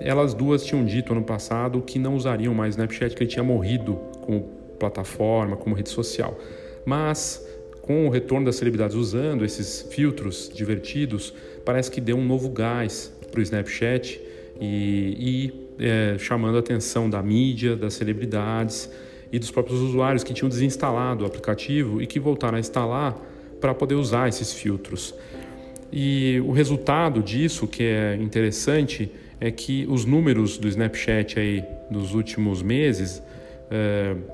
elas 0.00 0.34
duas 0.34 0.64
tinham 0.64 0.84
dito 0.84 1.12
ano 1.12 1.22
passado 1.22 1.80
que 1.82 1.98
não 1.98 2.14
usariam 2.14 2.52
mais 2.52 2.74
Snapchat, 2.74 3.14
que 3.14 3.22
ele 3.22 3.30
tinha 3.30 3.44
morrido 3.44 3.94
como 4.22 4.42
plataforma, 4.78 5.56
como 5.56 5.74
rede 5.74 5.90
social. 5.90 6.36
Mas 6.84 7.47
com 7.88 8.06
o 8.06 8.10
retorno 8.10 8.44
das 8.44 8.56
celebridades 8.56 8.94
usando 8.94 9.46
esses 9.46 9.80
filtros 9.90 10.50
divertidos, 10.54 11.32
parece 11.64 11.90
que 11.90 12.02
deu 12.02 12.18
um 12.18 12.24
novo 12.24 12.50
gás 12.50 13.10
para 13.30 13.40
o 13.40 13.42
Snapchat 13.42 14.20
e, 14.60 15.50
e 15.78 15.82
é, 15.82 16.18
chamando 16.18 16.56
a 16.56 16.58
atenção 16.58 17.08
da 17.08 17.22
mídia, 17.22 17.74
das 17.74 17.94
celebridades 17.94 18.90
e 19.32 19.38
dos 19.38 19.50
próprios 19.50 19.80
usuários 19.80 20.22
que 20.22 20.34
tinham 20.34 20.50
desinstalado 20.50 21.24
o 21.24 21.26
aplicativo 21.26 22.02
e 22.02 22.06
que 22.06 22.20
voltaram 22.20 22.58
a 22.58 22.60
instalar 22.60 23.18
para 23.58 23.74
poder 23.74 23.94
usar 23.94 24.28
esses 24.28 24.52
filtros. 24.52 25.14
E 25.90 26.42
o 26.44 26.52
resultado 26.52 27.22
disso, 27.22 27.66
que 27.66 27.84
é 27.84 28.16
interessante, 28.16 29.10
é 29.40 29.50
que 29.50 29.86
os 29.88 30.04
números 30.04 30.58
do 30.58 30.68
Snapchat 30.68 31.40
aí 31.40 31.64
dos 31.90 32.12
últimos 32.12 32.60
meses 32.60 33.22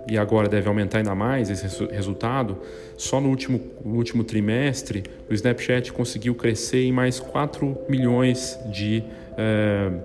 e 0.08 0.16
agora 0.16 0.48
deve 0.48 0.68
aumentar 0.68 0.98
ainda 0.98 1.14
mais 1.14 1.50
esse 1.50 1.84
resultado, 1.86 2.58
só 2.96 3.20
no 3.20 3.28
último, 3.28 3.60
no 3.84 3.96
último 3.96 4.22
trimestre 4.22 5.02
o 5.28 5.34
Snapchat 5.34 5.92
conseguiu 5.92 6.34
crescer 6.34 6.84
em 6.84 6.92
mais 6.92 7.18
4 7.18 7.76
milhões 7.88 8.58
de 8.70 9.02
uh, 9.32 10.00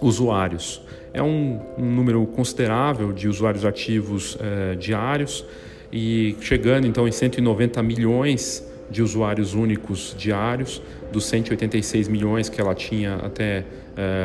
usuários. 0.00 0.82
É 1.12 1.22
um, 1.22 1.60
um, 1.78 1.84
número 1.84 2.24
considerável 2.26 3.12
de 3.12 3.28
usuários 3.28 3.64
ativos 3.64 4.34
uh, 4.34 4.76
diários 4.78 5.44
e 5.92 6.36
chegando 6.40 6.86
então 6.86 7.06
em 7.06 7.12
190 7.12 7.82
milhões 7.82 8.66
de 8.90 9.02
usuários 9.02 9.54
únicos 9.54 10.14
diários, 10.18 10.82
dos 11.12 11.24
186 11.26 12.08
milhões 12.08 12.48
que 12.48 12.60
ela 12.60 12.74
tinha 12.74 13.16
até 13.16 13.64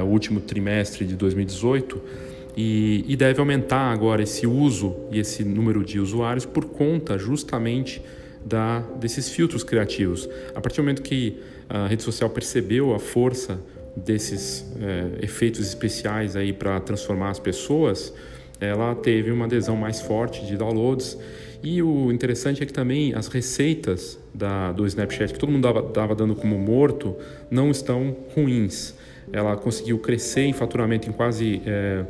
o 0.03 0.05
último 0.05 0.39
trimestre 0.39 1.05
de 1.05 1.15
2018 1.15 2.01
e, 2.55 3.03
e, 3.07 3.15
deve 3.15 3.39
aumentar 3.39 3.91
agora 3.91 4.24
esse 4.24 4.47
uso 4.47 4.95
e 5.12 5.19
esse 5.19 5.43
número 5.43 5.83
de 5.83 6.00
usuários 6.00 6.45
por 6.45 6.65
conta 6.65 7.17
justamente 7.17 8.01
da, 8.45 8.79
desses 9.00 9.29
filtros 9.29 9.63
criativos. 9.63 10.29
A 10.53 10.62
partir 10.62 10.77
do 10.77 10.83
momento 10.83 11.01
que 11.01 11.38
a 11.67 11.88
rede 11.88 12.03
social 12.03 12.29
percebeu 12.29 12.93
a 12.93 13.00
força 13.00 13.59
desses 13.95 14.65
é, 14.79 15.25
efeitos 15.25 15.65
especiais 15.67 16.35
aí 16.35 16.53
para 16.53 16.79
transformar 16.79 17.31
as 17.31 17.39
pessoas, 17.39 18.13
ela 18.59 18.95
teve 18.95 19.31
uma 19.31 19.45
adesão 19.45 19.75
mais 19.75 20.01
forte 20.01 20.45
de 20.45 20.55
downloads. 20.55 21.17
E 21.63 21.81
o 21.81 22.12
interessante 22.12 22.62
é 22.62 22.65
que 22.65 22.74
também 22.74 23.13
as 23.13 23.27
receitas 23.27 24.19
da, 24.33 24.71
do 24.71 24.85
Snapchat, 24.85 25.33
que 25.33 25.39
todo 25.39 25.51
mundo 25.51 25.67
estava 25.88 26.13
dando 26.13 26.35
como 26.35 26.57
morto, 26.57 27.15
não 27.50 27.71
estão 27.71 28.15
ruins. 28.35 28.93
Ela 29.33 29.57
conseguiu 29.57 29.97
crescer 29.97 30.41
em 30.41 30.53
faturamento 30.53 31.09
em 31.09 31.12
quase 31.12 31.62
é, 31.65 32.05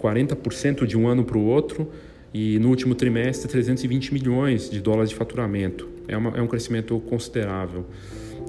40% 0.00 0.86
de 0.86 0.96
um 0.96 1.06
ano 1.06 1.24
para 1.24 1.36
o 1.36 1.44
outro 1.44 1.90
e 2.32 2.58
no 2.58 2.68
último 2.68 2.94
trimestre 2.94 3.48
320 3.48 4.14
milhões 4.14 4.70
de 4.70 4.80
dólares 4.80 5.10
de 5.10 5.16
faturamento. 5.16 5.88
É, 6.08 6.16
uma, 6.16 6.30
é 6.36 6.42
um 6.42 6.46
crescimento 6.46 6.98
considerável. 7.00 7.84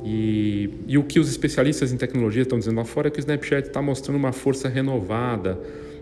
E, 0.04 0.70
e, 0.88 0.98
o 0.98 1.04
que 1.04 1.20
os 1.20 1.30
especialistas 1.30 1.92
em 1.92 1.98
tecnologia 1.98 2.42
estão 2.42 2.58
dizendo 2.58 2.78
lá 2.78 2.86
fora 2.86 3.08
é 3.08 3.12
que 3.12 3.20
o 3.20 3.22
Snapchat 3.22 3.68
está 3.68 3.82
mostrando 3.82 4.18
uma 4.18 4.32
força 4.32 4.68
renovada 4.68 5.60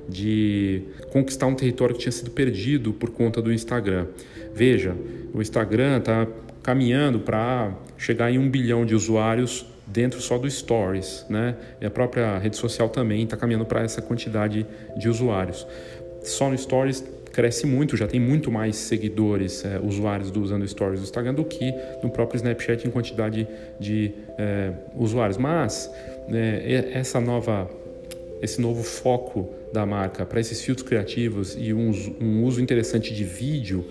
de 0.08 0.84
conquistar 1.12 1.48
um 1.48 1.56
território 1.56 1.94
que 1.94 2.02
tinha 2.02 2.12
sido 2.12 2.32
perdido 2.32 2.94
por 2.94 3.10
conta 3.10 3.42
do 3.42 3.52
Instagram. 3.52 4.08
Veja, 4.54 4.96
o 5.34 5.42
Instagram 5.42 5.98
está 5.98 6.28
caminhando 6.64 7.20
para 7.20 7.74
chegar 7.98 8.32
em 8.32 8.38
um 8.38 8.50
bilhão 8.50 8.86
de 8.86 8.96
usuários 8.96 9.66
dentro 9.92 10.22
só 10.22 10.38
do 10.38 10.50
Stories, 10.50 11.26
né? 11.30 11.56
E 11.82 11.86
a 11.86 11.90
própria 11.90 12.38
rede 12.38 12.56
social 12.56 12.90
também 12.90 13.24
está 13.24 13.36
caminhando 13.36 13.66
para 13.66 13.82
essa 13.82 14.02
quantidade 14.02 14.66
de 14.98 15.10
usuários. 15.10 15.66
Só 16.24 16.50
no 16.50 16.58
Stories 16.58 17.04
cresce 17.32 17.66
muito, 17.66 17.96
já 17.96 18.08
tem 18.08 18.20
muito 18.20 18.52
mais 18.52 18.76
seguidores, 18.76 19.64
é, 19.64 19.80
usuários 19.80 20.32
do, 20.32 20.42
usando 20.42 20.68
Stories 20.68 21.00
do 21.00 21.04
Instagram 21.04 21.34
do 21.34 21.46
que 21.46 21.74
no 22.04 22.10
próprio 22.10 22.38
Snapchat 22.38 22.88
em 22.88 22.92
quantidade 22.92 23.48
de 23.80 24.12
é, 24.38 24.74
usuários. 24.96 25.38
Mas 25.38 25.90
é, 26.30 26.92
essa 26.94 27.20
nova, 27.20 27.70
esse 28.42 28.60
novo 28.60 28.84
foco 28.84 29.50
da 29.72 29.86
marca 29.86 30.26
para 30.26 30.40
esses 30.40 30.62
filtros 30.62 30.88
criativos 30.88 31.56
e 31.58 31.74
um, 31.74 31.92
um 32.20 32.44
uso 32.44 32.62
interessante 32.62 33.14
de 33.14 33.24
vídeo 33.24 33.86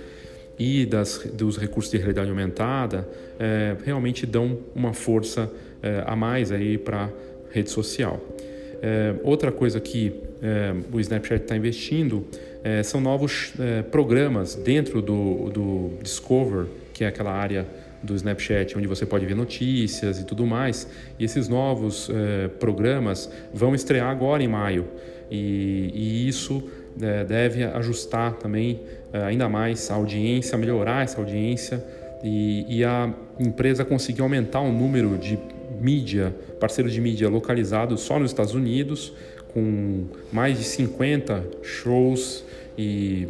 e 0.58 0.84
das, 0.84 1.18
dos 1.32 1.56
recursos 1.56 1.90
de 1.90 1.98
realidade 1.98 2.28
aumentada 2.28 3.08
é, 3.38 3.76
realmente 3.84 4.26
dão 4.26 4.58
uma 4.74 4.92
força 4.92 5.50
é, 5.82 6.02
a 6.06 6.16
mais 6.16 6.50
aí 6.50 6.76
para 6.76 7.10
rede 7.50 7.70
social. 7.70 8.20
É, 8.82 9.14
outra 9.22 9.50
coisa 9.50 9.80
que 9.80 10.12
é, 10.42 10.74
o 10.92 11.00
Snapchat 11.00 11.42
está 11.42 11.56
investindo 11.56 12.26
são 12.84 13.00
novos 13.00 13.54
programas 13.90 14.56
dentro 14.56 15.00
do, 15.00 15.48
do 15.48 15.90
Discover, 16.02 16.66
que 16.92 17.04
é 17.04 17.06
aquela 17.06 17.32
área 17.32 17.64
do 18.02 18.14
Snapchat 18.14 18.76
onde 18.76 18.86
você 18.86 19.06
pode 19.06 19.24
ver 19.24 19.36
notícias 19.36 20.20
e 20.20 20.24
tudo 20.24 20.44
mais. 20.44 20.86
E 21.18 21.24
esses 21.24 21.48
novos 21.48 22.10
programas 22.58 23.30
vão 23.54 23.74
estrear 23.74 24.10
agora 24.10 24.42
em 24.42 24.48
maio. 24.48 24.86
E, 25.30 25.90
e 25.94 26.28
isso 26.28 26.62
deve 27.26 27.62
ajustar 27.62 28.34
também 28.34 28.80
ainda 29.12 29.48
mais 29.48 29.88
a 29.90 29.94
audiência, 29.94 30.58
melhorar 30.58 31.04
essa 31.04 31.18
audiência 31.18 31.82
e, 32.22 32.66
e 32.68 32.84
a 32.84 33.12
empresa 33.38 33.84
conseguir 33.84 34.22
aumentar 34.22 34.60
o 34.60 34.72
número 34.72 35.16
de 35.16 35.38
mídia, 35.80 36.34
parceiro 36.60 36.90
de 36.90 37.00
mídia 37.00 37.28
localizado 37.28 37.96
só 37.96 38.18
nos 38.18 38.30
Estados 38.30 38.54
Unidos, 38.54 39.12
com 39.48 40.04
mais 40.32 40.58
de 40.58 40.64
50 40.64 41.44
shows 41.62 42.44
e 42.76 43.28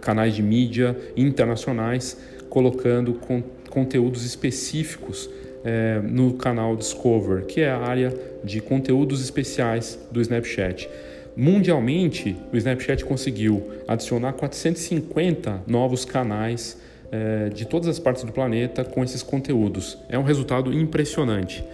canais 0.00 0.34
de 0.34 0.42
mídia 0.42 0.96
internacionais 1.16 2.18
colocando 2.48 3.14
con 3.14 3.42
conteúdos 3.68 4.24
específicos 4.24 5.28
é, 5.64 6.00
no 6.02 6.34
canal 6.34 6.76
Discover, 6.76 7.44
que 7.44 7.60
é 7.60 7.70
a 7.70 7.78
área 7.78 8.14
de 8.42 8.60
conteúdos 8.60 9.22
especiais 9.22 9.98
do 10.10 10.20
Snapchat. 10.20 10.88
Mundialmente, 11.36 12.36
o 12.52 12.56
Snapchat 12.56 13.04
conseguiu 13.04 13.62
adicionar 13.86 14.32
450 14.32 15.62
novos 15.66 16.04
canais 16.04 16.78
é, 17.10 17.48
de 17.48 17.64
todas 17.64 17.88
as 17.88 17.98
partes 17.98 18.24
do 18.24 18.32
planeta 18.32 18.84
com 18.84 19.02
esses 19.02 19.22
conteúdos. 19.22 19.98
É 20.08 20.18
um 20.18 20.22
resultado 20.22 20.72
impressionante. 20.72 21.64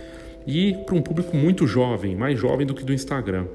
E 0.47 0.75
para 0.85 0.95
um 0.95 1.03
público 1.03 1.37
muito 1.37 1.67
jovem, 1.67 2.15
mais 2.15 2.39
jovem 2.39 2.67
do 2.67 2.75
que 2.75 2.85
do 2.85 2.93
Instagram. 2.93 3.47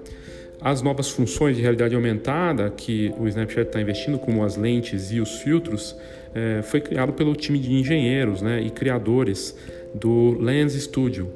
As 0.61 0.81
novas 0.81 1.09
funções 1.09 1.55
de 1.55 1.61
realidade 1.61 1.95
aumentada 1.95 2.69
que 2.69 3.13
o 3.17 3.27
Snapchat 3.27 3.67
está 3.67 3.81
investindo, 3.81 4.19
como 4.19 4.43
as 4.43 4.57
lentes 4.57 5.11
e 5.11 5.21
os 5.21 5.39
filtros, 5.41 5.95
é, 6.35 6.61
foi 6.61 6.81
criado 6.81 7.13
pelo 7.13 7.35
time 7.35 7.57
de 7.59 7.73
engenheiros 7.73 8.41
né, 8.41 8.61
e 8.61 8.69
criadores 8.69 9.55
do 9.93 10.37
Lens 10.39 10.73
Studio. 10.73 11.29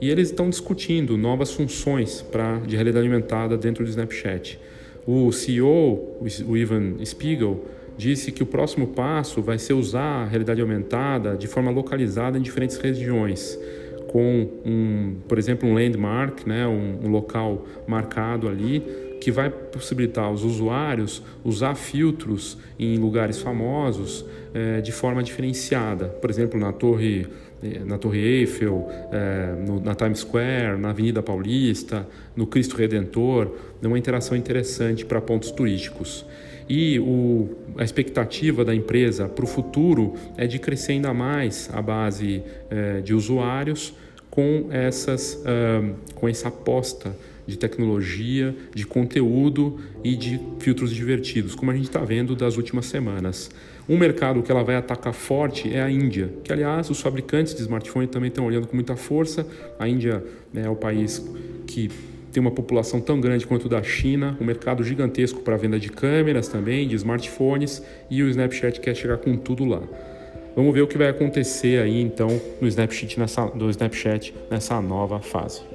E 0.00 0.08
eles 0.08 0.30
estão 0.30 0.48
discutindo 0.48 1.18
novas 1.18 1.52
funções 1.52 2.22
pra, 2.22 2.58
de 2.58 2.74
realidade 2.74 3.06
aumentada 3.06 3.56
dentro 3.56 3.84
do 3.84 3.90
Snapchat. 3.90 4.58
O 5.06 5.32
CEO, 5.32 6.16
o 6.46 6.56
Ivan 6.56 7.04
Spiegel, 7.04 7.64
disse 8.00 8.32
que 8.32 8.42
o 8.42 8.46
próximo 8.46 8.88
passo 8.88 9.42
vai 9.42 9.58
ser 9.58 9.74
usar 9.74 10.22
a 10.22 10.24
realidade 10.24 10.60
aumentada 10.60 11.36
de 11.36 11.46
forma 11.46 11.70
localizada 11.70 12.38
em 12.38 12.40
diferentes 12.40 12.78
regiões, 12.78 13.58
com, 14.08 14.48
um, 14.64 15.16
por 15.28 15.38
exemplo, 15.38 15.68
um 15.68 15.74
landmark, 15.74 16.46
né, 16.46 16.66
um, 16.66 17.06
um 17.06 17.10
local 17.10 17.66
marcado 17.86 18.48
ali, 18.48 18.82
que 19.20 19.30
vai 19.30 19.50
possibilitar 19.50 20.24
aos 20.24 20.42
usuários 20.42 21.22
usar 21.44 21.74
filtros 21.74 22.56
em 22.78 22.96
lugares 22.96 23.38
famosos 23.38 24.24
eh, 24.54 24.80
de 24.80 24.90
forma 24.92 25.22
diferenciada. 25.22 26.06
Por 26.06 26.30
exemplo, 26.30 26.58
na 26.58 26.72
Torre, 26.72 27.26
eh, 27.62 27.82
na 27.84 27.98
Torre 27.98 28.18
Eiffel, 28.18 28.88
eh, 29.12 29.54
no, 29.66 29.78
na 29.78 29.94
Times 29.94 30.20
Square, 30.20 30.78
na 30.78 30.88
Avenida 30.88 31.22
Paulista, 31.22 32.08
no 32.34 32.46
Cristo 32.46 32.76
Redentor, 32.78 33.54
é 33.82 33.86
uma 33.86 33.98
interação 33.98 34.34
interessante 34.34 35.04
para 35.04 35.20
pontos 35.20 35.50
turísticos. 35.50 36.24
E 36.72 37.00
o, 37.00 37.48
a 37.76 37.82
expectativa 37.82 38.64
da 38.64 38.72
empresa 38.72 39.28
para 39.28 39.44
o 39.44 39.48
futuro 39.48 40.14
é 40.36 40.46
de 40.46 40.60
crescer 40.60 40.92
ainda 40.92 41.12
mais 41.12 41.68
a 41.72 41.82
base 41.82 42.44
eh, 42.70 43.00
de 43.00 43.12
usuários 43.12 43.92
com, 44.30 44.68
essas, 44.70 45.42
com 46.14 46.28
essa 46.28 46.46
aposta 46.46 47.16
de 47.44 47.58
tecnologia, 47.58 48.54
de 48.72 48.86
conteúdo 48.86 49.80
e 50.04 50.14
de 50.14 50.40
filtros 50.60 50.94
divertidos, 50.94 51.56
como 51.56 51.72
a 51.72 51.74
gente 51.74 51.86
está 51.86 51.98
vendo 51.98 52.36
das 52.36 52.56
últimas 52.56 52.86
semanas. 52.86 53.50
Um 53.88 53.98
mercado 53.98 54.40
que 54.40 54.52
ela 54.52 54.62
vai 54.62 54.76
atacar 54.76 55.12
forte 55.12 55.74
é 55.74 55.82
a 55.82 55.90
Índia, 55.90 56.30
que 56.44 56.52
aliás 56.52 56.88
os 56.90 57.00
fabricantes 57.00 57.56
de 57.56 57.62
smartphone 57.62 58.06
também 58.06 58.28
estão 58.28 58.46
olhando 58.46 58.68
com 58.68 58.76
muita 58.76 58.94
força. 58.94 59.44
A 59.80 59.88
Índia 59.88 60.22
né, 60.52 60.62
é 60.66 60.68
o 60.68 60.76
país 60.76 61.28
que 61.66 61.90
tem 62.30 62.40
uma 62.40 62.50
população 62.50 63.00
tão 63.00 63.20
grande 63.20 63.46
quanto 63.46 63.68
da 63.68 63.82
China, 63.82 64.36
um 64.40 64.44
mercado 64.44 64.82
gigantesco 64.82 65.40
para 65.40 65.56
venda 65.56 65.78
de 65.78 65.90
câmeras 65.90 66.48
também, 66.48 66.86
de 66.86 66.94
smartphones, 66.96 67.82
e 68.08 68.22
o 68.22 68.28
Snapchat 68.28 68.80
quer 68.80 68.94
chegar 68.94 69.18
com 69.18 69.36
tudo 69.36 69.64
lá. 69.64 69.82
Vamos 70.54 70.74
ver 70.74 70.82
o 70.82 70.86
que 70.86 70.98
vai 70.98 71.08
acontecer 71.08 71.80
aí 71.80 72.00
então 72.00 72.28
no 72.60 72.66
Snapchat 72.66 73.18
nessa, 73.18 73.46
do 73.46 73.70
Snapchat 73.70 74.34
nessa 74.50 74.80
nova 74.80 75.20
fase. 75.20 75.69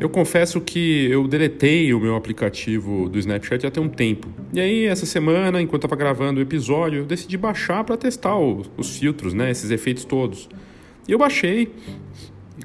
Eu 0.00 0.08
confesso 0.08 0.60
que 0.60 1.10
eu 1.10 1.26
deletei 1.26 1.92
o 1.92 1.98
meu 1.98 2.14
aplicativo 2.14 3.08
do 3.08 3.18
Snapchat 3.18 3.66
há 3.66 3.80
um 3.80 3.88
tempo. 3.88 4.28
E 4.52 4.60
aí, 4.60 4.86
essa 4.86 5.04
semana, 5.04 5.60
enquanto 5.60 5.84
estava 5.84 5.96
gravando 5.96 6.38
o 6.38 6.42
episódio, 6.42 7.00
eu 7.00 7.04
decidi 7.04 7.36
baixar 7.36 7.82
para 7.82 7.96
testar 7.96 8.38
os, 8.38 8.70
os 8.76 8.96
filtros, 8.96 9.34
né, 9.34 9.50
esses 9.50 9.72
efeitos 9.72 10.04
todos. 10.04 10.48
E 11.08 11.10
eu 11.10 11.18
baixei, 11.18 11.72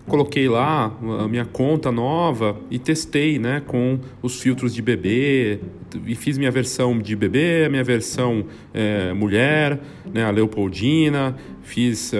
coloquei 0.07 0.47
lá 0.47 0.95
a 1.19 1.27
minha 1.27 1.45
conta 1.45 1.91
nova 1.91 2.55
e 2.69 2.77
testei 2.77 3.39
né, 3.39 3.63
com 3.65 3.99
os 4.21 4.39
filtros 4.39 4.73
de 4.73 4.81
bebê 4.81 5.59
e 6.05 6.13
fiz 6.13 6.37
minha 6.37 6.51
versão 6.51 6.99
de 6.99 7.15
bebê, 7.15 7.67
minha 7.69 7.83
versão 7.83 8.45
é, 8.73 9.11
mulher, 9.13 9.79
né, 10.13 10.23
a 10.23 10.29
Leopoldina, 10.29 11.35
fiz, 11.63 12.13
uh, 12.13 12.15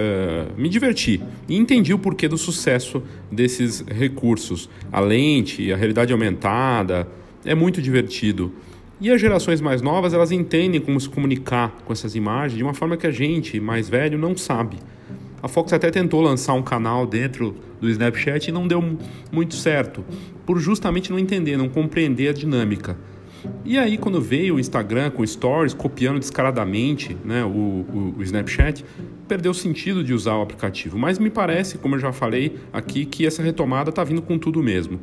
me 0.56 0.68
diverti 0.68 1.22
e 1.48 1.56
entendi 1.56 1.94
o 1.94 1.98
porquê 1.98 2.26
do 2.26 2.36
sucesso 2.36 3.02
desses 3.30 3.80
recursos. 3.86 4.68
A 4.90 5.00
lente, 5.00 5.72
a 5.72 5.76
realidade 5.76 6.12
aumentada, 6.12 7.06
é 7.44 7.54
muito 7.54 7.80
divertido. 7.80 8.52
E 9.00 9.10
as 9.10 9.20
gerações 9.20 9.60
mais 9.60 9.82
novas, 9.82 10.14
elas 10.14 10.32
entendem 10.32 10.80
como 10.80 10.98
se 10.98 11.08
comunicar 11.08 11.76
com 11.84 11.92
essas 11.92 12.14
imagens 12.14 12.56
de 12.56 12.62
uma 12.62 12.74
forma 12.74 12.96
que 12.96 13.06
a 13.06 13.10
gente, 13.10 13.60
mais 13.60 13.88
velho, 13.88 14.16
não 14.16 14.36
sabe. 14.36 14.78
A 15.42 15.48
Fox 15.48 15.72
até 15.74 15.90
tentou 15.90 16.22
lançar 16.22 16.54
um 16.54 16.62
canal 16.62 17.06
dentro 17.06 17.54
do 17.80 17.90
Snapchat 17.90 18.48
e 18.48 18.52
não 18.52 18.66
deu 18.66 18.98
muito 19.30 19.54
certo, 19.54 20.02
por 20.46 20.58
justamente 20.58 21.10
não 21.10 21.18
entender, 21.18 21.58
não 21.58 21.68
compreender 21.68 22.28
a 22.28 22.32
dinâmica. 22.32 22.96
E 23.64 23.78
aí, 23.78 23.96
quando 23.96 24.20
veio 24.20 24.56
o 24.56 24.60
Instagram 24.60 25.10
com 25.10 25.26
stories, 25.26 25.74
copiando 25.74 26.18
descaradamente 26.18 27.16
né, 27.24 27.44
o, 27.44 27.48
o, 27.48 28.14
o 28.18 28.22
Snapchat, 28.22 28.84
perdeu 29.26 29.52
o 29.52 29.54
sentido 29.54 30.04
de 30.04 30.12
usar 30.12 30.36
o 30.36 30.42
aplicativo. 30.42 30.98
Mas 30.98 31.18
me 31.18 31.30
parece, 31.30 31.78
como 31.78 31.94
eu 31.94 31.98
já 31.98 32.12
falei 32.12 32.56
aqui, 32.72 33.04
que 33.04 33.26
essa 33.26 33.42
retomada 33.42 33.90
está 33.90 34.04
vindo 34.04 34.22
com 34.22 34.38
tudo 34.38 34.62
mesmo. 34.62 35.00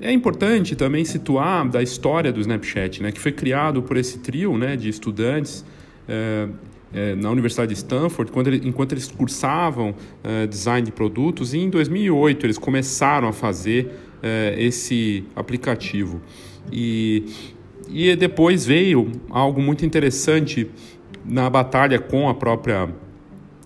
É 0.00 0.12
importante 0.12 0.76
também 0.76 1.04
situar 1.04 1.66
da 1.68 1.82
história 1.82 2.30
do 2.30 2.40
Snapchat, 2.40 3.02
né, 3.02 3.10
que 3.12 3.20
foi 3.20 3.32
criado 3.32 3.82
por 3.82 3.96
esse 3.96 4.18
trio 4.18 4.56
né, 4.58 4.76
de 4.76 4.88
estudantes. 4.88 5.64
É, 6.08 6.48
é, 6.94 7.14
na 7.16 7.30
Universidade 7.30 7.74
de 7.74 7.78
Stanford, 7.78 8.30
ele, 8.46 8.62
enquanto 8.64 8.92
eles 8.92 9.08
cursavam 9.08 9.94
é, 10.22 10.46
design 10.46 10.84
de 10.86 10.92
produtos, 10.92 11.52
e 11.52 11.58
em 11.58 11.68
2008 11.68 12.46
eles 12.46 12.58
começaram 12.58 13.28
a 13.28 13.32
fazer 13.32 13.90
esse 14.56 15.22
aplicativo. 15.36 16.20
E, 16.72 17.24
e 17.88 18.14
depois 18.16 18.66
veio 18.66 19.12
algo 19.30 19.60
muito 19.60 19.84
interessante 19.84 20.70
na 21.24 21.48
batalha 21.50 21.98
com 21.98 22.28
a 22.28 22.34
própria 22.34 22.88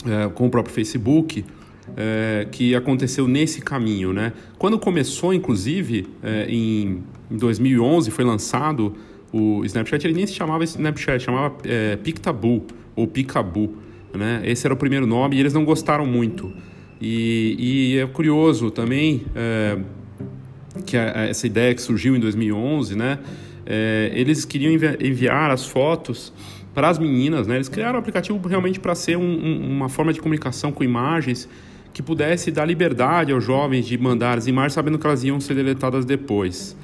é, 0.07 0.29
com 0.31 0.47
o 0.47 0.51
próprio 0.51 0.75
Facebook, 0.75 1.45
é, 1.97 2.47
que 2.51 2.75
aconteceu 2.75 3.29
nesse 3.29 3.61
caminho, 3.61 4.13
né? 4.13 4.33
Quando 4.59 4.79
começou, 4.79 5.35
inclusive, 5.35 6.07
é, 6.23 6.47
em, 6.49 7.03
em 7.31 7.37
2011, 7.37 8.11
foi 8.11 8.25
lançado 8.25 8.95
o 9.33 9.65
Snapchat, 9.65 10.07
ele 10.07 10.15
nem 10.15 10.27
se 10.27 10.35
chamava 10.35 10.65
Snapchat, 10.65 11.23
chamava 11.23 11.55
é, 11.65 11.97
Pictaboo 11.97 12.67
ou 12.97 13.07
Picabu. 13.07 13.75
Né? 14.13 14.43
Esse 14.45 14.67
era 14.67 14.75
o 14.75 14.77
primeiro 14.77 15.07
nome 15.07 15.37
e 15.37 15.41
eles 15.41 15.53
não 15.53 15.65
gostaram 15.65 16.05
muito. 16.05 16.53
E, 17.01 17.57
e 17.59 17.99
é 17.99 18.07
curioso 18.07 18.71
também 18.71 19.23
é, 19.35 19.79
que 20.85 20.97
a, 20.97 21.27
essa 21.29 21.47
ideia 21.47 21.75
que 21.75 21.81
surgiu 21.81 22.17
em 22.17 22.21
2011, 22.21 22.97
né? 22.97 23.19
É, 23.67 24.11
eles 24.15 24.45
queriam 24.45 24.73
enviar 25.01 25.51
as 25.51 25.67
fotos 25.67 26.33
para 26.75 26.89
as 26.89 26.99
meninas, 26.99 27.47
né? 27.47 27.57
Eles 27.57 27.69
criaram 27.69 27.97
o 27.97 27.99
aplicativo 27.99 28.47
realmente 28.49 28.79
para 28.79 28.95
ser 28.95 29.17
um, 29.17 29.23
um, 29.23 29.71
uma 29.77 29.89
forma 29.89 30.13
de 30.13 30.21
comunicação 30.21 30.73
com 30.73 30.85
imagens 30.85 31.49
que 31.93 32.03
pudesse 32.03 32.51
dar 32.51 32.65
liberdade 32.65 33.33
aos 33.33 33.45
jovens 33.45 33.87
de 33.87 33.99
mandar 33.99 34.39
as 34.39 34.47
imagens 34.47 34.75
sabendo 34.75 34.99
que 34.99 35.07
elas 35.07 35.25
iam 35.25 35.41
ser 35.41 35.55
deletadas 35.55 36.05
depois. 36.05 36.77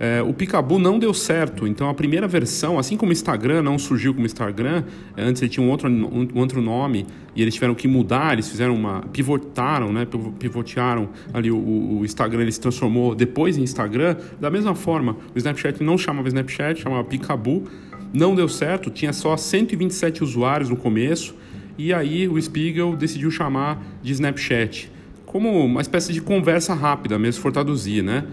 É, 0.00 0.22
o 0.22 0.32
Picabu 0.32 0.78
não 0.78 0.98
deu 0.98 1.14
certo, 1.14 1.66
então 1.66 1.88
a 1.88 1.94
primeira 1.94 2.26
versão, 2.26 2.78
assim 2.78 2.96
como 2.96 3.10
o 3.10 3.12
Instagram 3.12 3.62
não 3.62 3.78
surgiu 3.78 4.12
como 4.12 4.26
Instagram, 4.26 4.84
é, 5.16 5.22
antes 5.22 5.40
ele 5.42 5.50
tinha 5.50 5.64
um 5.64 5.70
outro, 5.70 5.88
um, 5.88 6.28
um 6.34 6.38
outro 6.38 6.60
nome 6.60 7.06
e 7.36 7.42
eles 7.42 7.54
tiveram 7.54 7.74
que 7.74 7.86
mudar, 7.86 8.32
eles 8.32 8.48
fizeram 8.48 8.74
uma. 8.74 9.02
pivotaram, 9.12 9.92
né? 9.92 10.06
Pivotearam 10.38 11.08
ali 11.32 11.50
o, 11.50 11.56
o 12.00 12.04
Instagram, 12.04 12.42
ele 12.42 12.52
se 12.52 12.60
transformou 12.60 13.14
depois 13.14 13.56
em 13.56 13.62
Instagram. 13.62 14.16
Da 14.40 14.50
mesma 14.50 14.74
forma, 14.74 15.16
o 15.34 15.38
Snapchat 15.38 15.82
não 15.82 15.96
chamava 15.96 16.28
Snapchat, 16.28 16.80
chamava 16.80 17.04
Picabu, 17.04 17.64
não 18.12 18.34
deu 18.34 18.48
certo, 18.48 18.90
tinha 18.90 19.12
só 19.12 19.36
127 19.36 20.22
usuários 20.22 20.68
no 20.68 20.76
começo, 20.76 21.34
e 21.78 21.94
aí 21.94 22.28
o 22.28 22.40
Spiegel 22.40 22.94
decidiu 22.94 23.30
chamar 23.30 23.82
de 24.02 24.12
Snapchat, 24.12 24.90
como 25.24 25.64
uma 25.64 25.80
espécie 25.80 26.12
de 26.12 26.20
conversa 26.20 26.74
rápida 26.74 27.18
mesmo, 27.18 27.34
se 27.34 27.40
for 27.40 27.52
traduzir, 27.52 28.02
né? 28.02 28.24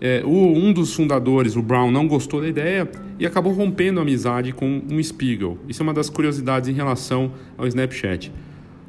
É, 0.00 0.22
o, 0.24 0.28
um 0.28 0.72
dos 0.72 0.94
fundadores, 0.94 1.56
o 1.56 1.62
Brown, 1.62 1.90
não 1.90 2.06
gostou 2.06 2.40
da 2.40 2.48
ideia 2.48 2.88
e 3.18 3.26
acabou 3.26 3.52
rompendo 3.52 3.98
a 3.98 4.02
amizade 4.02 4.52
com 4.52 4.82
um 4.90 5.02
Spiegel. 5.02 5.58
Isso 5.68 5.82
é 5.82 5.84
uma 5.84 5.94
das 5.94 6.10
curiosidades 6.10 6.68
em 6.68 6.72
relação 6.72 7.32
ao 7.56 7.66
Snapchat. 7.66 8.30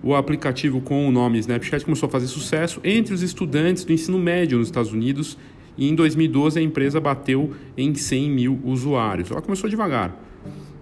O 0.03 0.15
aplicativo 0.15 0.79
com 0.81 1.07
o 1.07 1.11
nome 1.11 1.39
Snapchat 1.39 1.83
começou 1.83 2.07
a 2.07 2.09
fazer 2.09 2.27
sucesso 2.27 2.79
entre 2.83 3.13
os 3.13 3.21
estudantes 3.21 3.83
do 3.83 3.93
ensino 3.93 4.19
médio 4.19 4.57
nos 4.57 4.67
Estados 4.67 4.91
Unidos 4.91 5.37
e 5.77 5.89
em 5.89 5.95
2012 5.95 6.59
a 6.59 6.61
empresa 6.61 6.99
bateu 6.99 7.53
em 7.77 7.93
100 7.93 8.29
mil 8.29 8.59
usuários. 8.63 9.31
Ela 9.31 9.41
começou 9.41 9.69
devagar. 9.69 10.15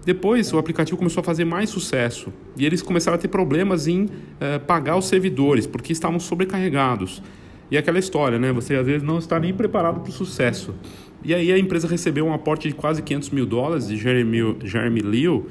Depois 0.04 0.52
o 0.52 0.58
aplicativo 0.58 0.96
começou 0.96 1.20
a 1.20 1.24
fazer 1.24 1.44
mais 1.44 1.68
sucesso 1.70 2.32
e 2.56 2.64
eles 2.64 2.82
começaram 2.82 3.16
a 3.16 3.18
ter 3.18 3.28
problemas 3.28 3.88
em 3.88 4.04
uh, 4.04 4.60
pagar 4.66 4.96
os 4.96 5.06
servidores 5.06 5.66
porque 5.66 5.92
estavam 5.92 6.20
sobrecarregados. 6.20 7.22
E 7.70 7.76
aquela 7.76 7.98
história, 7.98 8.38
né? 8.38 8.52
Você 8.52 8.74
às 8.74 8.86
vezes 8.86 9.02
não 9.02 9.18
está 9.18 9.38
nem 9.40 9.52
preparado 9.52 10.00
para 10.00 10.10
o 10.10 10.12
sucesso. 10.12 10.74
E 11.24 11.34
aí 11.34 11.50
a 11.50 11.58
empresa 11.58 11.88
recebeu 11.88 12.26
um 12.26 12.32
aporte 12.32 12.68
de 12.68 12.74
quase 12.74 13.02
500 13.02 13.30
mil 13.30 13.46
dólares 13.46 13.88
de 13.88 13.96
Jeremy, 13.96 14.56
Jeremy 14.62 15.00
Liu, 15.00 15.46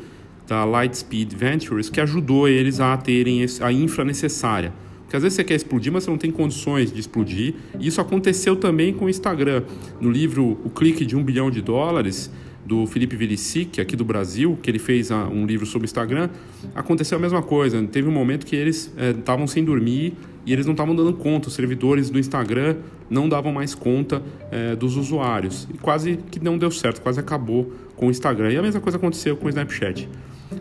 da 0.47 0.63
Lightspeed 0.63 1.35
Ventures, 1.35 1.89
que 1.89 1.99
ajudou 1.99 2.47
eles 2.47 2.79
a 2.79 2.95
terem 2.95 3.45
a 3.61 3.71
infra 3.71 4.05
necessária. 4.05 4.71
Porque 5.01 5.17
às 5.17 5.23
vezes 5.23 5.35
você 5.35 5.43
quer 5.43 5.55
explodir, 5.55 5.91
mas 5.91 6.03
você 6.03 6.09
não 6.09 6.17
tem 6.17 6.31
condições 6.31 6.91
de 6.91 6.99
explodir. 6.99 7.55
E 7.79 7.87
isso 7.87 8.01
aconteceu 8.01 8.55
também 8.55 8.93
com 8.93 9.05
o 9.05 9.09
Instagram. 9.09 9.63
No 9.99 10.09
livro 10.09 10.59
O 10.63 10.69
Clique 10.69 11.05
de 11.05 11.15
um 11.15 11.23
Bilhão 11.23 11.51
de 11.51 11.61
Dólares, 11.61 12.31
do 12.65 12.87
Felipe 12.87 13.15
Vilicic, 13.15 13.79
aqui 13.79 13.95
do 13.95 14.03
Brasil, 14.03 14.57
que 14.61 14.71
ele 14.71 14.79
fez 14.79 15.11
um 15.11 15.45
livro 15.45 15.65
sobre 15.65 15.85
Instagram, 15.85 16.29
aconteceu 16.73 17.17
a 17.17 17.21
mesma 17.21 17.41
coisa. 17.41 17.81
Teve 17.83 18.09
um 18.09 18.11
momento 18.11 18.45
que 18.45 18.55
eles 18.55 18.91
estavam 19.17 19.45
é, 19.45 19.47
sem 19.47 19.63
dormir 19.63 20.13
e 20.45 20.51
eles 20.51 20.65
não 20.65 20.73
estavam 20.73 20.95
dando 20.95 21.13
conta, 21.13 21.47
os 21.47 21.53
servidores 21.53 22.09
do 22.09 22.19
Instagram 22.19 22.77
não 23.09 23.29
davam 23.29 23.51
mais 23.51 23.75
conta 23.75 24.21
é, 24.51 24.75
dos 24.75 24.97
usuários. 24.97 25.67
E 25.73 25.77
quase 25.77 26.17
que 26.31 26.43
não 26.43 26.57
deu 26.57 26.71
certo, 26.71 27.01
quase 27.01 27.19
acabou 27.19 27.71
com 27.95 28.07
o 28.07 28.11
Instagram. 28.11 28.51
E 28.51 28.57
a 28.57 28.61
mesma 28.61 28.81
coisa 28.81 28.97
aconteceu 28.97 29.37
com 29.37 29.45
o 29.45 29.49
Snapchat. 29.49 30.09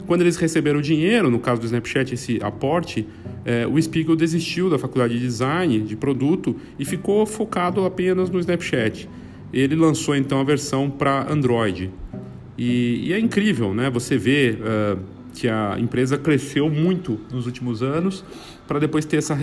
Quando 0.06 0.22
eles 0.22 0.36
receberam 0.36 0.80
o 0.80 0.82
dinheiro, 0.82 1.30
no 1.30 1.38
caso 1.38 1.60
do 1.60 1.64
Snapchat, 1.64 2.14
esse 2.14 2.38
aporte, 2.42 3.06
é, 3.44 3.66
o 3.66 3.80
Spiegel 3.80 4.16
desistiu 4.16 4.68
da 4.68 4.78
faculdade 4.78 5.14
de 5.14 5.20
design 5.20 5.80
de 5.80 5.96
produto 5.96 6.56
e 6.78 6.84
ficou 6.84 7.24
focado 7.24 7.84
apenas 7.84 8.28
no 8.28 8.38
Snapchat 8.38 9.08
ele 9.60 9.76
lançou 9.76 10.16
então 10.16 10.40
a 10.40 10.44
versão 10.44 10.90
para 10.90 11.30
Android. 11.32 11.90
E, 12.58 13.08
e, 13.08 13.12
é 13.12 13.18
incrível, 13.18 13.74
né? 13.74 13.90
Você 13.90 14.16
vê 14.16 14.58
uh, 14.58 14.98
que 15.32 15.48
a 15.48 15.76
empresa 15.78 16.16
cresceu 16.16 16.70
muito 16.70 17.20
nos 17.32 17.46
últimos 17.46 17.82
anos 17.82 18.24
para 18.66 18.78
depois 18.78 19.04
ter 19.04 19.18
essa, 19.18 19.36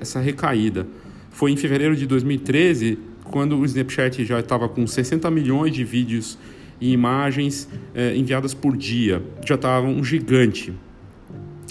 essa 0.00 0.20
recaída. 0.20 0.86
Foi 1.30 1.50
em 1.50 1.56
fevereiro 1.56 1.94
de 1.94 2.06
2013 2.06 2.98
quando 3.24 3.58
o 3.58 3.64
Snapchat 3.64 4.24
já 4.24 4.40
estava 4.40 4.68
com 4.68 4.86
60 4.86 5.30
milhões 5.30 5.74
de 5.74 5.84
vídeos 5.84 6.38
e 6.80 6.92
imagens 6.92 7.68
eh, 7.94 8.16
enviadas 8.16 8.54
por 8.54 8.76
dia. 8.76 9.22
Já 9.46 9.56
estava 9.56 9.86
um 9.86 10.02
gigante. 10.02 10.72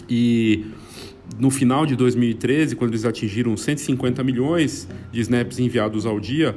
E 0.09 0.65
no 1.39 1.49
final 1.49 1.85
de 1.85 1.95
2013, 1.95 2.75
quando 2.75 2.91
eles 2.91 3.05
atingiram 3.05 3.55
150 3.57 4.23
milhões 4.23 4.87
de 5.11 5.21
snaps 5.21 5.59
enviados 5.59 6.05
ao 6.05 6.19
dia, 6.19 6.55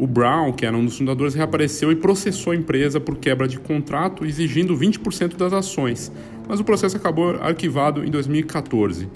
o 0.00 0.06
Brown, 0.06 0.50
que 0.50 0.64
era 0.64 0.74
um 0.74 0.82
dos 0.82 0.96
fundadores, 0.96 1.34
reapareceu 1.34 1.92
e 1.92 1.94
processou 1.94 2.54
a 2.54 2.56
empresa 2.56 2.98
por 2.98 3.18
quebra 3.18 3.46
de 3.46 3.60
contrato, 3.60 4.24
exigindo 4.24 4.74
20% 4.74 5.36
das 5.36 5.52
ações, 5.52 6.10
mas 6.48 6.58
o 6.58 6.64
processo 6.64 6.96
acabou 6.96 7.36
arquivado 7.36 8.02
em 8.02 8.10
2014. 8.10 9.06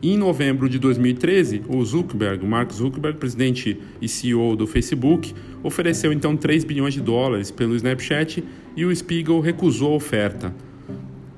em 0.00 0.16
novembro 0.16 0.68
de 0.68 0.78
2013, 0.78 1.62
o 1.66 1.82
Zuckerberg, 1.84 2.46
Mark 2.46 2.70
Zuckerberg, 2.70 3.18
presidente 3.18 3.80
e 4.00 4.06
CEO 4.06 4.54
do 4.54 4.64
Facebook, 4.64 5.34
ofereceu 5.62 6.12
então 6.12 6.36
3 6.36 6.62
bilhões 6.62 6.94
de 6.94 7.00
dólares 7.00 7.50
pelo 7.50 7.74
Snapchat 7.74 8.44
e 8.76 8.84
o 8.84 8.94
Spiegel 8.94 9.40
recusou 9.40 9.94
a 9.94 9.96
oferta. 9.96 10.54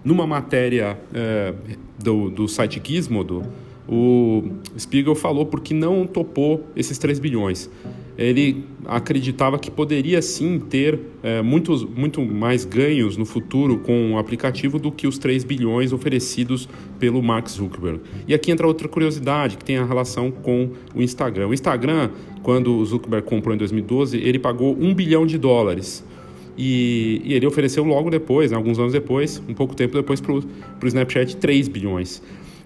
Numa 0.05 0.27
matéria 0.27 0.99
é, 1.15 1.55
do, 1.99 2.29
do 2.29 2.49
site 2.49 2.83
Gizmodo, 2.85 3.45
o 3.89 4.43
Spiegel 4.79 5.15
falou 5.15 5.47
porque 5.47 5.73
não 5.73 6.07
topou 6.07 6.69
esses 6.77 6.99
3 6.99 7.19
bilhões. 7.19 7.71
Ele 8.21 8.65
acreditava 8.85 9.59
que 9.59 9.71
poderia 9.71 10.21
sim 10.21 10.59
ter 10.59 11.01
é, 11.23 11.41
muitos, 11.41 11.83
muito 11.83 12.21
mais 12.21 12.67
ganhos 12.67 13.17
no 13.17 13.25
futuro 13.25 13.79
com 13.79 14.13
o 14.13 14.19
aplicativo 14.19 14.79
do 14.79 14.93
que 14.93 15.07
os 15.07 15.17
3 15.17 15.43
bilhões 15.43 15.91
oferecidos 15.91 16.69
pelo 16.99 17.23
Mark 17.23 17.49
Zuckerberg. 17.49 18.01
E 18.29 18.35
aqui 18.35 18.51
entra 18.51 18.67
outra 18.67 18.87
curiosidade 18.89 19.57
que 19.57 19.65
tem 19.65 19.79
a 19.79 19.87
relação 19.87 20.31
com 20.31 20.71
o 20.95 21.01
Instagram. 21.01 21.49
O 21.49 21.55
Instagram, 21.55 22.11
quando 22.43 22.77
o 22.77 22.85
Zuckerberg 22.85 23.27
comprou 23.27 23.55
em 23.55 23.59
2012, 23.59 24.19
ele 24.19 24.39
pagou 24.39 24.77
1 24.79 24.95
bilhão 24.95 25.25
de 25.25 25.39
dólares. 25.39 26.05
E, 26.59 27.23
e 27.25 27.33
ele 27.33 27.47
ofereceu 27.47 27.83
logo 27.85 28.11
depois, 28.11 28.51
né, 28.51 28.57
alguns 28.57 28.79
anos 28.79 28.93
depois, 28.93 29.43
um 29.49 29.55
pouco 29.55 29.75
tempo 29.75 29.95
depois, 29.95 30.21
para 30.21 30.35
o 30.35 30.87
Snapchat 30.87 31.39
3 31.39 31.69
bilhões. 31.69 32.23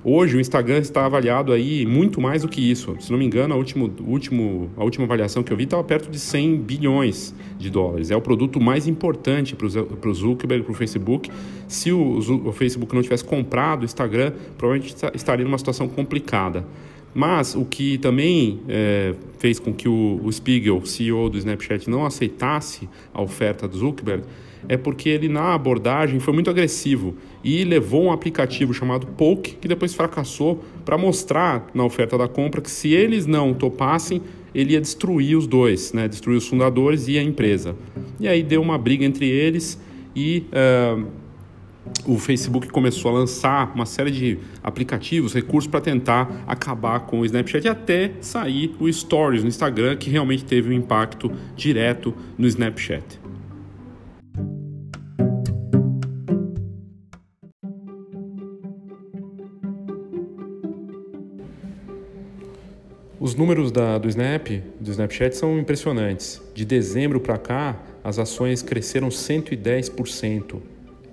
Hoje 0.07 0.37
o 0.37 0.41
Instagram 0.41 0.81
está 0.81 1.07
avaliado 1.07 1.51
aí 1.51 1.87
muito 1.87 2.21
mais 2.21 2.43
do 2.43 2.49
que 2.49 2.61
isso. 2.61 2.95
Se 3.01 3.11
não 3.11 3.19
me 3.19 3.25
engano, 3.25 3.55
a, 3.55 3.57
último, 3.57 3.91
último, 4.07 4.71
a 4.77 4.85
última 4.85 5.07
avaliação 5.07 5.43
que 5.43 5.51
eu 5.51 5.57
vi 5.57 5.65
estava 5.65 5.83
perto 5.83 6.11
de 6.11 6.19
100 6.19 6.59
bilhões 6.59 7.35
de 7.59 7.71
dólares. 7.71 8.11
É 8.11 8.17
o 8.17 8.21
produto 8.21 8.61
mais 8.61 8.87
importante 8.87 9.57
para 9.57 9.67
o 9.67 10.15
Zuckerberg, 10.15 10.63
para 10.63 10.73
o 10.73 10.75
Facebook. 10.75 11.31
Se 11.67 11.91
o, 11.91 12.19
o, 12.19 12.53
Facebook 12.53 12.95
não 12.95 13.01
tivesse 13.01 13.25
comprado 13.25 13.81
o 13.81 13.85
Instagram, 13.87 14.35
provavelmente 14.59 14.95
estaria 15.15 15.43
numa 15.43 15.57
situação 15.57 15.89
complicada. 15.89 16.67
Mas 17.15 17.55
o 17.55 17.65
que 17.65 17.97
também 17.97 18.61
é, 18.69 19.15
fez 19.39 19.59
com 19.59 19.73
que 19.73 19.89
o, 19.89 20.21
o 20.23 20.31
Spiegel, 20.31 20.85
CEO 20.85 21.31
do 21.31 21.39
Snapchat, 21.39 21.89
não 21.89 22.05
aceitasse 22.05 22.87
a 23.15 23.23
oferta 23.23 23.67
do 23.67 23.79
Zuckerberg 23.79 24.25
é 24.69 24.77
porque 24.77 25.09
ele 25.09 25.29
na 25.29 25.55
abordagem 25.55 26.21
foi 26.21 26.33
muito 26.33 26.51
agressivo 26.51 27.15
e 27.43 27.65
levou 27.65 28.05
um 28.05 28.13
aplicativo 28.13 28.73
chamado 28.73 29.07
Poke, 29.07 29.57
que 29.57 29.69
depois 29.69 29.95
fracassou, 29.95 30.65
para 30.85 30.97
mostrar 30.97 31.67
na 31.75 31.85
oferta 31.85 32.17
da 32.17 32.29
compra 32.29 32.61
que 32.61 32.71
se 32.71 32.93
eles 32.93 33.27
não 33.27 33.53
topassem, 33.55 34.23
ele 34.55 34.75
ia 34.75 34.81
destruir 34.81 35.37
os 35.37 35.47
dois, 35.47 35.93
né? 35.93 36.07
destruir 36.09 36.37
os 36.37 36.47
fundadores 36.47 37.09
e 37.09 37.19
a 37.19 37.23
empresa. 37.23 37.75
E 38.21 38.29
aí 38.29 38.43
deu 38.43 38.63
uma 38.63 38.79
briga 38.79 39.05
entre 39.05 39.29
eles 39.29 39.81
e 40.15 40.47
uh, 40.53 41.07
o 42.07 42.19
Facebook 42.19 42.69
começou 42.69 43.11
a 43.11 43.15
lançar 43.15 43.73
uma 43.75 43.85
série 43.85 44.11
de 44.11 44.39
aplicativos, 44.63 45.35
recursos 45.35 45.71
para 45.71 45.81
tentar 45.81 46.45
acabar 46.47 47.01
com 47.01 47.21
o 47.21 47.25
Snapchat 47.25 47.69
até 47.69 48.13
sair 48.21 48.75
o 48.79 48.91
Stories 48.91 49.43
no 49.43 49.49
Instagram, 49.49 49.97
que 49.97 50.09
realmente 50.09 50.45
teve 50.45 50.71
um 50.71 50.73
impacto 50.73 51.31
direto 51.57 52.15
no 52.39 52.47
Snapchat. 52.47 53.24
Os 63.25 63.35
números 63.35 63.73
da, 63.73 63.97
do 63.97 64.07
Snap, 64.07 64.49
do 64.79 64.91
Snapchat, 64.91 65.35
são 65.35 65.59
impressionantes. 65.59 66.43
De 66.53 66.63
dezembro 66.63 67.19
para 67.19 67.39
cá, 67.39 67.81
as 68.05 68.19
ações 68.19 68.61
cresceram 68.61 69.09
110%. 69.09 70.61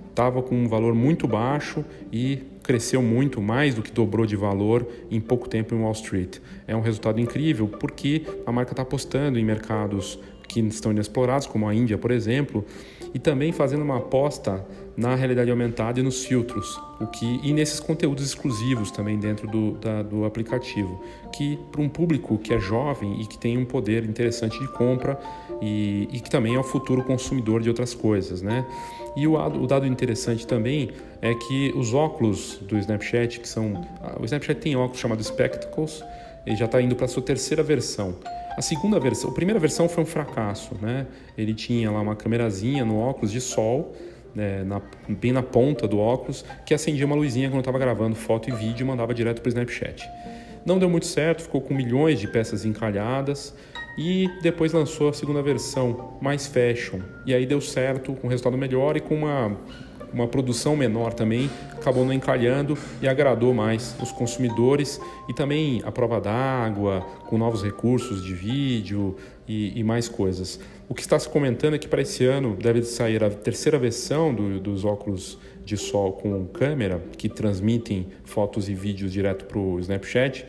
Estava 0.09 0.43
com 0.43 0.53
um 0.53 0.67
valor 0.67 0.93
muito 0.93 1.25
baixo 1.25 1.85
e 2.11 2.39
cresceu 2.63 3.01
muito, 3.01 3.41
mais 3.41 3.75
do 3.75 3.81
que 3.81 3.93
dobrou 3.93 4.25
de 4.25 4.35
valor 4.35 4.85
em 5.09 5.21
pouco 5.21 5.47
tempo 5.47 5.73
em 5.73 5.79
Wall 5.79 5.93
Street. 5.93 6.39
É 6.67 6.75
um 6.75 6.81
resultado 6.81 7.17
incrível 7.17 7.65
porque 7.65 8.23
a 8.45 8.51
marca 8.51 8.73
está 8.73 8.81
apostando 8.81 9.39
em 9.39 9.45
mercados 9.45 10.19
que 10.51 10.59
estão 10.59 10.91
inexplorados, 10.91 11.47
como 11.47 11.65
a 11.67 11.73
Índia, 11.73 11.97
por 11.97 12.11
exemplo, 12.11 12.65
e 13.13 13.19
também 13.19 13.53
fazendo 13.53 13.83
uma 13.83 13.97
aposta 13.97 14.65
na 14.97 15.15
realidade 15.15 15.49
aumentada 15.49 15.99
e 16.01 16.03
nos 16.03 16.25
filtros, 16.25 16.77
o 16.99 17.07
que 17.07 17.39
e 17.41 17.53
nesses 17.53 17.79
conteúdos 17.79 18.25
exclusivos 18.25 18.91
também 18.91 19.17
dentro 19.17 19.47
do, 19.47 19.71
da, 19.73 20.03
do 20.03 20.25
aplicativo, 20.25 21.01
que 21.31 21.57
para 21.71 21.81
um 21.81 21.87
público 21.87 22.37
que 22.37 22.53
é 22.53 22.59
jovem 22.59 23.21
e 23.21 23.25
que 23.25 23.37
tem 23.37 23.57
um 23.57 23.63
poder 23.63 24.03
interessante 24.03 24.59
de 24.59 24.67
compra 24.67 25.17
e, 25.61 26.09
e 26.11 26.19
que 26.19 26.29
também 26.29 26.55
é 26.55 26.59
o 26.59 26.63
futuro 26.63 27.01
consumidor 27.03 27.61
de 27.61 27.69
outras 27.69 27.93
coisas, 27.93 28.41
né? 28.41 28.65
E 29.15 29.25
o, 29.27 29.35
o 29.35 29.67
dado 29.67 29.85
interessante 29.85 30.45
também 30.45 30.91
é 31.21 31.33
que 31.33 31.71
os 31.75 31.93
óculos 31.93 32.59
do 32.61 32.77
Snapchat, 32.77 33.39
que 33.39 33.47
são 33.47 33.87
o 34.19 34.25
Snapchat 34.25 34.59
tem 34.59 34.75
óculos 34.75 34.99
chamados 34.99 35.27
Spectacles, 35.27 36.03
ele 36.45 36.57
já 36.57 36.65
está 36.65 36.81
indo 36.81 36.95
para 36.95 37.05
a 37.05 37.09
sua 37.09 37.23
terceira 37.23 37.63
versão. 37.63 38.15
A 38.57 38.61
segunda 38.61 38.99
versão, 38.99 39.29
a 39.29 39.33
primeira 39.33 39.59
versão 39.59 39.87
foi 39.87 40.03
um 40.03 40.05
fracasso, 40.05 40.75
né? 40.81 41.07
Ele 41.37 41.53
tinha 41.53 41.89
lá 41.89 42.01
uma 42.01 42.15
câmerazinha 42.15 42.83
no 42.83 42.99
óculos 42.99 43.31
de 43.31 43.39
sol, 43.39 43.95
né, 44.35 44.63
na, 44.63 44.81
bem 45.07 45.31
na 45.31 45.43
ponta 45.43 45.87
do 45.87 45.99
óculos, 45.99 46.45
que 46.65 46.73
acendia 46.73 47.05
uma 47.05 47.15
luzinha 47.15 47.49
quando 47.49 47.59
estava 47.59 47.79
gravando 47.79 48.15
foto 48.15 48.49
e 48.49 48.53
vídeo 48.53 48.83
e 48.83 48.87
mandava 48.87 49.13
direto 49.13 49.41
para 49.41 49.47
o 49.47 49.49
Snapchat. 49.49 50.09
Não 50.65 50.77
deu 50.77 50.89
muito 50.89 51.05
certo, 51.05 51.43
ficou 51.43 51.61
com 51.61 51.73
milhões 51.73 52.19
de 52.19 52.27
peças 52.27 52.65
encalhadas 52.65 53.53
e 53.97 54.29
depois 54.41 54.71
lançou 54.71 55.09
a 55.09 55.13
segunda 55.13 55.41
versão, 55.41 56.17
mais 56.21 56.47
fashion. 56.47 56.99
E 57.25 57.33
aí 57.33 57.45
deu 57.45 57.59
certo, 57.59 58.13
com 58.13 58.27
resultado 58.27 58.57
melhor 58.57 58.95
e 58.95 58.99
com 58.99 59.15
uma 59.15 59.57
uma 60.13 60.27
produção 60.27 60.75
menor 60.75 61.13
também, 61.13 61.49
acabou 61.73 62.05
não 62.05 62.13
encalhando 62.13 62.77
e 63.01 63.07
agradou 63.07 63.53
mais 63.53 63.95
os 64.01 64.11
consumidores 64.11 64.99
e 65.29 65.33
também 65.33 65.81
a 65.85 65.91
prova 65.91 66.19
d'água, 66.19 67.01
com 67.27 67.37
novos 67.37 67.63
recursos 67.63 68.23
de 68.23 68.33
vídeo 68.33 69.15
e, 69.47 69.79
e, 69.79 69.83
mais 69.83 70.07
coisas. 70.07 70.59
O 70.87 70.93
que 70.93 71.01
está 71.01 71.17
se 71.17 71.27
comentando 71.29 71.75
é 71.75 71.77
que 71.77 71.87
para 71.87 72.01
esse 72.01 72.25
ano 72.25 72.55
deve 72.55 72.83
sair 72.83 73.23
a 73.23 73.29
terceira 73.29 73.79
versão 73.79 74.33
do, 74.33 74.59
dos 74.59 74.83
óculos 74.83 75.39
de 75.63 75.77
sol 75.77 76.13
com 76.13 76.45
câmera, 76.47 77.01
que 77.17 77.29
transmitem 77.29 78.07
fotos 78.25 78.67
e 78.67 78.73
vídeos 78.73 79.11
direto 79.11 79.45
para 79.45 79.59
o 79.59 79.79
Snapchat 79.79 80.45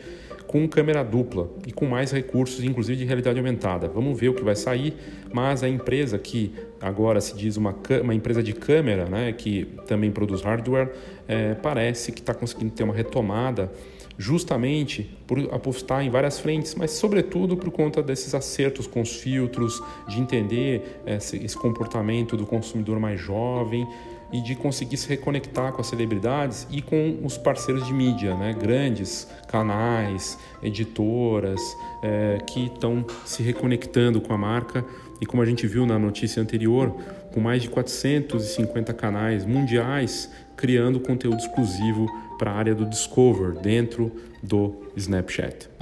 com 0.47 0.67
câmera 0.67 1.03
dupla 1.03 1.49
e 1.65 1.71
com 1.71 1.85
mais 1.85 2.11
recursos, 2.11 2.63
inclusive 2.63 2.99
de 2.99 3.05
realidade 3.05 3.39
aumentada. 3.39 3.87
Vamos 3.87 4.19
ver 4.19 4.29
o 4.29 4.33
que 4.33 4.43
vai 4.43 4.55
sair, 4.55 4.93
mas 5.31 5.63
a 5.63 5.69
empresa 5.69 6.17
que 6.17 6.53
agora 6.79 7.19
se 7.21 7.35
diz 7.35 7.57
uma, 7.57 7.75
uma 8.01 8.13
empresa 8.13 8.43
de 8.43 8.53
câmera, 8.53 9.05
né, 9.05 9.31
que 9.31 9.67
também 9.87 10.11
produz 10.11 10.41
hardware, 10.41 10.91
é, 11.27 11.53
parece 11.55 12.11
que 12.11 12.19
está 12.19 12.33
conseguindo 12.33 12.71
ter 12.71 12.83
uma 12.83 12.93
retomada 12.93 13.71
justamente 14.17 15.09
por 15.25 15.39
apostar 15.51 16.03
em 16.05 16.09
várias 16.09 16.39
frentes, 16.39 16.75
mas 16.75 16.91
sobretudo 16.91 17.57
por 17.57 17.71
conta 17.71 18.01
desses 18.01 18.35
acertos 18.35 18.85
com 18.85 19.01
os 19.01 19.15
filtros, 19.15 19.81
de 20.07 20.19
entender 20.19 21.01
esse, 21.05 21.37
esse 21.37 21.57
comportamento 21.57 22.37
do 22.37 22.45
consumidor 22.45 22.99
mais 22.99 23.19
jovem 23.19 23.87
e 24.33 24.41
de 24.41 24.55
conseguir 24.55 24.97
se 24.97 25.07
reconectar 25.07 25.71
com 25.71 25.79
as 25.79 25.87
celebridades 25.87 26.67
e 26.71 26.81
com 26.81 27.19
os 27.23 27.37
parceiros 27.37 27.85
de 27.85 27.93
mídia, 27.93 28.35
né? 28.35 28.51
grandes 28.51 29.27
canais, 29.47 30.39
editoras 30.61 31.61
é, 32.01 32.39
que 32.45 32.65
estão 32.65 33.05
se 33.23 33.43
reconectando 33.43 34.19
com 34.19 34.33
a 34.33 34.37
marca 34.37 34.83
e 35.21 35.25
como 35.25 35.43
a 35.43 35.45
gente 35.45 35.67
viu 35.67 35.85
na 35.85 35.99
notícia 35.99 36.41
anterior, 36.41 36.91
com 37.31 37.39
mais 37.39 37.61
de 37.61 37.69
450 37.69 38.91
canais 38.93 39.45
mundiais 39.45 40.29
criando 40.57 40.99
conteúdo 40.99 41.37
exclusivo 41.37 42.07
para 42.37 42.51
a 42.51 42.55
área 42.55 42.75
do 42.75 42.85
Discover 42.85 43.53
dentro 43.59 44.11
do 44.41 44.75
Snapchat. 44.95 45.72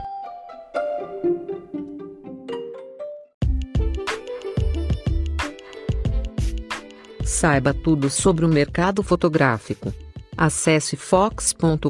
Saiba 7.31 7.73
tudo 7.73 8.09
sobre 8.09 8.43
o 8.43 8.49
mercado 8.49 9.01
fotográfico. 9.01 9.93
Acesse 10.35 10.97
fox.com.br. 10.97 11.89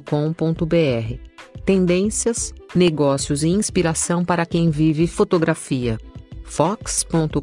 Tendências, 1.65 2.53
negócios 2.75 3.41
e 3.41 3.49
inspiração 3.49 4.23
para 4.23 4.45
quem 4.45 4.69
vive 4.69 5.07
fotografia. 5.07 5.97
fox.com.br. 6.43 7.41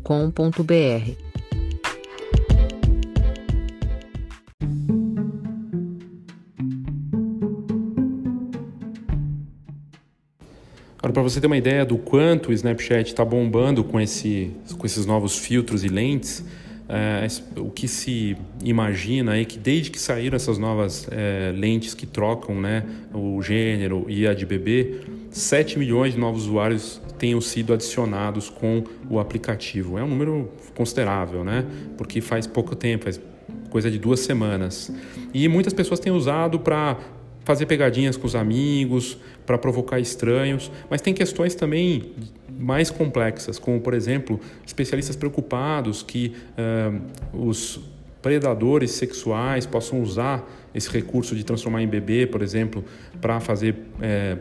Para 11.03 11.23
você 11.23 11.41
ter 11.41 11.49
uma 11.49 11.57
ideia 11.57 11.85
do 11.85 11.99
quanto 11.99 12.51
o 12.51 12.53
Snapchat 12.53 13.09
está 13.09 13.25
bombando 13.25 13.83
com, 13.83 14.01
esse, 14.01 14.53
com 14.79 14.87
esses 14.87 15.05
novos 15.05 15.37
filtros 15.37 15.83
e 15.83 15.89
lentes, 15.89 16.45
é, 16.89 17.27
o 17.61 17.71
que 17.71 17.87
se 17.87 18.37
imagina 18.65 19.37
é 19.37 19.45
que 19.45 19.59
desde 19.59 19.91
que 19.91 20.01
saíram 20.01 20.37
essas 20.37 20.57
novas 20.57 21.07
é, 21.11 21.53
lentes 21.55 21.93
que 21.93 22.07
trocam 22.07 22.59
né, 22.59 22.83
o 23.13 23.43
gênero 23.43 24.07
e 24.09 24.27
a 24.27 24.33
de 24.33 24.47
bebê, 24.47 25.01
7 25.31 25.79
milhões 25.79 26.15
de 26.15 26.19
novos 26.19 26.47
usuários 26.47 27.01
tenham 27.19 27.41
sido 27.41 27.75
adicionados 27.75 28.49
com 28.49 28.85
o 29.11 29.19
aplicativo. 29.19 29.99
É 29.99 30.03
um 30.03 30.09
número 30.09 30.51
considerável, 30.75 31.45
né? 31.45 31.67
Porque 31.99 32.21
faz 32.21 32.47
pouco 32.47 32.75
tempo, 32.75 33.05
faz 33.05 33.21
coisa 33.69 33.91
de 33.91 33.99
duas 33.99 34.21
semanas. 34.21 34.91
E 35.35 35.47
muitas 35.49 35.75
pessoas 35.75 36.01
têm 36.01 36.13
usado 36.13 36.59
para 36.61 36.97
fazer 37.45 37.67
pegadinhas 37.67 38.17
com 38.17 38.27
os 38.27 38.35
amigos, 38.35 39.19
para 39.45 39.59
provocar 39.59 39.99
estranhos, 39.99 40.71
mas 40.89 41.01
tem 41.01 41.13
questões 41.13 41.55
também 41.55 42.13
mais 42.59 42.91
complexas, 42.91 43.59
como, 43.59 43.81
por 43.81 43.95
exemplo, 43.95 44.41
especialistas 44.67 45.15
preocupados 45.15 46.03
que 46.03 46.35
uh, 46.59 47.47
os 47.47 47.81
predadores 48.21 48.91
sexuais 48.91 49.65
possam 49.65 50.03
usar 50.03 50.45
esse 50.75 50.91
recurso 50.91 51.37
de 51.37 51.45
transformar 51.45 51.83
em 51.83 51.87
bebê, 51.87 52.27
por 52.27 52.43
exemplo, 52.43 52.85
para 53.21 53.39
fazer 53.41 53.77
é, 54.01 54.37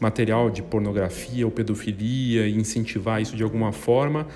material 0.00 0.50
de 0.50 0.62
pornografia 0.62 1.44
ou 1.44 1.50
pedofilia 1.50 2.46
e 2.46 2.56
incentivar 2.56 3.22
isso 3.22 3.36
de 3.36 3.42
alguma 3.42 3.72
forma 3.72 4.26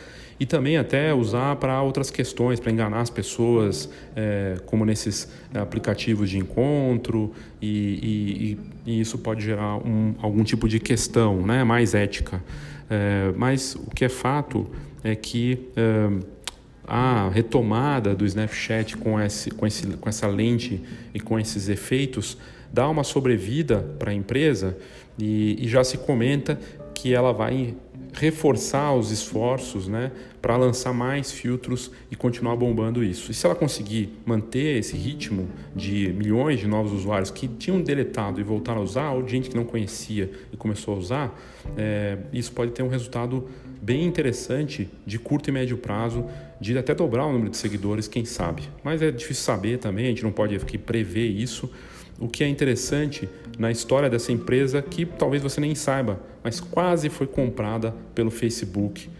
e 0.41 0.47
também 0.47 0.77
até 0.77 1.13
usar 1.13 1.57
para 1.57 1.83
outras 1.83 2.11
questões, 2.11 2.61
para 2.61 2.71
enganar 2.71 3.01
as 3.01 3.11
pessoas, 3.11 3.91
é, 4.15 4.57
como 4.67 4.85
nesses 4.85 5.29
aplicativos 5.53 6.31
de 6.31 6.39
encontro, 6.39 7.33
e, 7.61 8.57
e, 8.87 8.91
e 8.93 9.01
isso 9.01 9.19
pode 9.19 9.45
gerar 9.45 9.77
um, 9.79 10.15
algum 10.23 10.45
tipo 10.45 10.69
de 10.69 10.79
questão 10.79 11.45
né, 11.45 11.65
mais 11.65 11.93
ética. 11.95 12.43
É, 12.91 13.33
mas 13.37 13.75
o 13.75 13.91
que 13.91 14.05
é 14.05 14.09
fato 14.09 14.67
é 15.05 15.15
que 15.15 15.69
é, 15.77 16.39
a 16.87 17.29
retomada 17.29 18.15
do 18.15 18.25
Snapchat 18.25 18.97
com, 18.97 19.21
esse, 19.21 19.51
com, 19.51 19.67
esse, 19.67 19.87
com 19.87 20.09
essa 20.09 20.27
lente 20.27 20.83
e 21.13 21.21
com 21.21 21.39
esses 21.39 21.69
efeitos 21.69 22.39
dá 22.73 22.89
uma 22.89 23.05
sobrevida 23.05 23.81
para 23.99 24.11
a 24.11 24.15
empresa 24.15 24.77
e, 25.19 25.63
e 25.63 25.69
já 25.69 25.85
se 25.85 25.99
comenta 25.99 26.59
que 26.99 27.15
ela 27.15 27.33
vai 27.33 27.77
reforçar 28.13 28.93
os 28.93 29.13
esforços 29.13 29.87
né, 29.87 30.11
para 30.43 30.57
lançar 30.57 30.93
mais 30.93 31.31
filtros 31.31 31.93
e 32.11 32.17
continuar 32.17 32.57
bombando 32.57 33.05
isso. 33.05 33.31
E 33.31 33.35
se 33.35 33.47
ela 33.47 33.55
conseguir 33.55 34.19
manter 34.27 34.79
esse 34.79 34.97
ritmo 34.97 35.49
de 35.77 36.13
milhões 36.13 36.59
de 36.59 36.67
novos 36.67 36.93
usuários 36.93 37.31
que 37.31 37.47
tinham 37.47 37.81
deletado 37.81 38.41
e 38.41 38.43
voltaram 38.43 38.81
a 38.81 38.85
usar, 38.85 39.13
ou 39.13 39.27
gente 39.29 39.49
que 39.49 39.57
não 39.57 39.65
conhecia 39.65 40.29
e 40.53 40.57
começou 40.57 40.95
a 40.95 40.99
usar, 40.99 41.41
é, 41.77 42.19
isso 42.33 42.51
pode 42.51 42.73
ter 42.73 42.83
um 42.83 42.89
resultado 42.89 43.47
bem 43.81 44.05
interessante 44.05 44.91
de 45.07 45.21
curto 45.21 45.51
e 45.51 45.53
médio 45.53 45.77
prazo, 45.77 46.25
de 46.61 46.77
até 46.77 46.97
dobrar 46.97 47.27
o 47.27 47.33
número 47.33 47.51
de 47.51 47.57
seguidores, 47.57 48.09
quem 48.09 48.25
sabe. 48.25 48.65
Mas 48.83 49.03
é 49.03 49.13
difícil 49.13 49.45
saber 49.45 49.79
também, 49.79 50.07
a 50.07 50.09
gente 50.09 50.25
não 50.25 50.33
pode 50.33 50.57
aqui 50.57 50.77
prever 50.77 51.29
isso. 51.29 51.71
O 52.19 52.27
que 52.27 52.43
é 52.43 52.49
interessante 52.49 53.29
na 53.57 53.71
história 53.71 54.11
dessa 54.11 54.33
empresa 54.33 54.83
que 54.83 55.07
talvez 55.07 55.41
você 55.41 55.61
nem 55.61 55.75
saiba, 55.77 56.21
mas 56.49 56.61
quase 56.61 57.11
foi 57.11 57.27
comprada 57.27 57.95
pelo 58.15 58.31
Facebook 58.31 59.11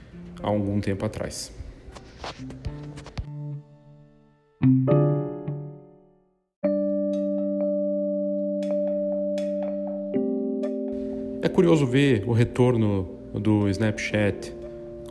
há 0.43 0.47
algum 0.47 0.81
tempo 0.81 1.05
atrás. 1.05 1.53
É 11.43 11.49
curioso 11.51 11.87
ver 11.87 12.25
o 12.27 12.33
retorno 12.33 13.07
do 13.35 13.69
Snapchat 13.69 14.55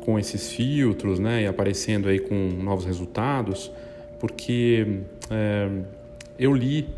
com 0.04 0.18
esses 0.18 0.52
filtros, 0.52 1.20
né, 1.20 1.44
e 1.44 1.46
aparecendo 1.46 2.10
aí 2.10 2.18
com 2.18 2.34
novos 2.34 2.86
resultados, 2.86 3.72
porque 4.20 5.02
é, 5.30 5.70
eu 6.40 6.52
li 6.56 6.90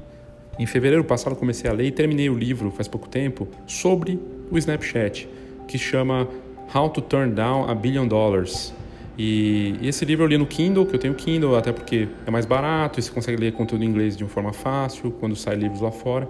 em 0.57 0.65
fevereiro 0.65 1.03
passado 1.03 1.35
comecei 1.35 1.69
a 1.69 1.73
ler 1.73 1.87
e 1.87 1.91
terminei 1.91 2.29
o 2.29 2.37
livro 2.37 2.71
faz 2.71 2.87
pouco 2.87 3.09
tempo 3.09 3.49
sobre 3.67 4.17
o 4.51 4.57
Snapchat, 4.57 5.27
que 5.67 5.77
chama 5.77 6.27
How 6.73 6.89
to 6.89 7.01
Turn 7.01 7.33
Down 7.33 7.69
a 7.69 7.75
Billion 7.75 8.07
Dollars. 8.07 8.73
E 9.17 9.75
esse 9.81 10.05
livro 10.05 10.23
eu 10.23 10.27
li 10.29 10.37
no 10.37 10.45
Kindle, 10.45 10.85
que 10.85 10.95
eu 10.95 10.99
tenho 10.99 11.13
Kindle, 11.13 11.55
até 11.57 11.73
porque 11.73 12.07
é 12.25 12.31
mais 12.31 12.45
barato 12.45 12.99
e 12.99 13.03
você 13.03 13.11
consegue 13.11 13.39
ler 13.39 13.51
conteúdo 13.51 13.83
em 13.83 13.87
inglês 13.87 14.15
de 14.15 14.23
uma 14.23 14.29
forma 14.29 14.53
fácil 14.53 15.11
quando 15.11 15.35
sai 15.35 15.55
livros 15.55 15.81
lá 15.81 15.91
fora. 15.91 16.29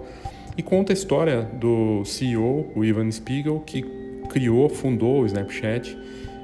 E 0.56 0.62
conta 0.62 0.92
a 0.92 0.94
história 0.94 1.42
do 1.42 2.04
CEO, 2.04 2.70
o 2.74 2.84
Ivan 2.84 3.10
Spiegel, 3.10 3.60
que 3.60 3.82
criou, 4.28 4.68
fundou 4.68 5.22
o 5.22 5.26
Snapchat 5.26 5.96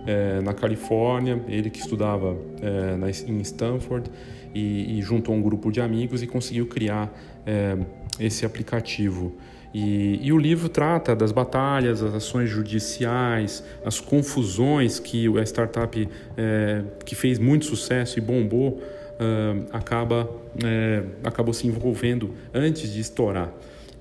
é, 0.07 0.41
na 0.41 0.55
Califórnia, 0.55 1.43
ele 1.49 1.69
que 1.69 1.81
estudava 1.81 2.37
é, 2.63 2.97
na, 2.97 3.11
em 3.11 3.41
Stanford 3.41 4.09
e, 4.55 4.99
e, 4.99 5.03
juntou 5.03 5.35
um 5.35 5.43
grupo 5.43 5.73
de 5.73 5.81
amigos 5.81 6.23
e 6.23 6.27
conseguiu 6.27 6.67
criar 6.67 7.13
é, 7.45 7.77
esse 8.21 8.47
aplicativo. 8.47 9.35
E, 9.79 10.19
e, 10.23 10.33
o 10.33 10.39
livro 10.39 10.71
trata 10.71 11.15
das 11.15 11.33
batalhas, 11.33 12.03
as 12.03 12.15
ações 12.15 12.49
judiciais, 12.49 13.63
as 13.85 14.01
confusões 14.01 14.99
que 14.99 15.27
a 15.39 15.43
startup 15.43 16.09
é, 16.35 16.83
que 17.05 17.15
fez 17.15 17.39
muito 17.39 17.67
sucesso 17.67 18.19
e 18.19 18.23
bombou 18.23 18.83
é, 19.21 19.77
acaba, 19.77 20.31
é, 20.65 21.03
acabou 21.23 21.53
se 21.53 21.67
envolvendo 21.67 22.31
antes 22.55 22.91
de 22.91 23.01
estourar. 23.01 23.53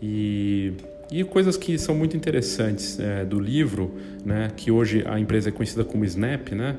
E 0.02 0.72
e 1.12 1.24
coisas 1.24 1.56
que 1.56 1.78
são 1.78 1.94
muito 1.94 2.18
interessantes 2.18 2.98
do 3.30 3.40
livro, 3.40 3.94
né, 4.26 4.52
que 4.58 4.72
hoje 4.72 5.04
a 5.06 5.20
empresa 5.20 5.50
é 5.50 5.52
conhecida 5.52 5.84
como 5.84 6.04
Snap, 6.04 6.50
né, 6.52 6.76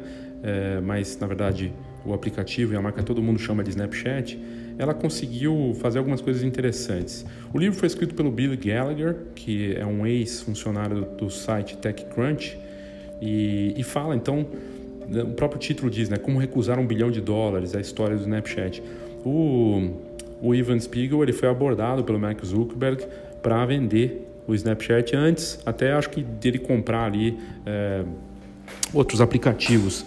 mas 0.82 1.16
na 1.16 1.28
verdade 1.28 1.72
o 2.06 2.14
aplicativo 2.14 2.72
e 2.72 2.76
a 2.76 2.82
marca 2.82 3.02
todo 3.02 3.22
mundo 3.22 3.38
chama 3.38 3.64
de 3.64 3.70
Snapchat, 3.70 4.38
ela 4.78 4.94
conseguiu 4.94 5.76
fazer 5.80 5.98
algumas 5.98 6.20
coisas 6.20 6.42
interessantes. 6.42 7.24
O 7.52 7.58
livro 7.58 7.78
foi 7.78 7.86
escrito 7.86 8.14
pelo 8.14 8.30
Bill 8.30 8.56
Gallagher, 8.56 9.16
que 9.34 9.74
é 9.74 9.84
um 9.84 10.06
ex-funcionário 10.06 11.06
do, 11.18 11.30
site 11.30 11.76
TechCrunch, 11.78 12.58
e, 13.20 13.74
e 13.76 13.82
fala 13.82 14.14
então, 14.14 14.46
o 15.08 15.32
próprio 15.32 15.58
título 15.58 15.90
diz, 15.90 16.08
né, 16.08 16.16
como 16.16 16.38
recusar 16.38 16.78
um 16.78 16.86
bilhão 16.86 17.10
de 17.10 17.20
dólares, 17.20 17.74
a 17.74 17.80
história 17.80 18.16
do 18.16 18.22
Snapchat. 18.22 18.82
O, 19.24 19.90
o 20.42 20.54
Ivan 20.54 20.78
Spiegel 20.78 21.22
ele 21.22 21.32
foi 21.32 21.48
abordado 21.48 22.04
pelo 22.04 22.18
Mark 22.18 22.44
Zuckerberg 22.44 23.06
para 23.42 23.64
vender 23.64 24.26
o 24.46 24.54
Snapchat 24.54 25.16
antes, 25.16 25.58
até 25.66 25.92
acho 25.92 26.10
que 26.10 26.22
dele 26.22 26.58
comprar 26.58 27.06
ali 27.06 27.38
é, 27.64 28.04
outros 28.92 29.20
aplicativos. 29.20 30.04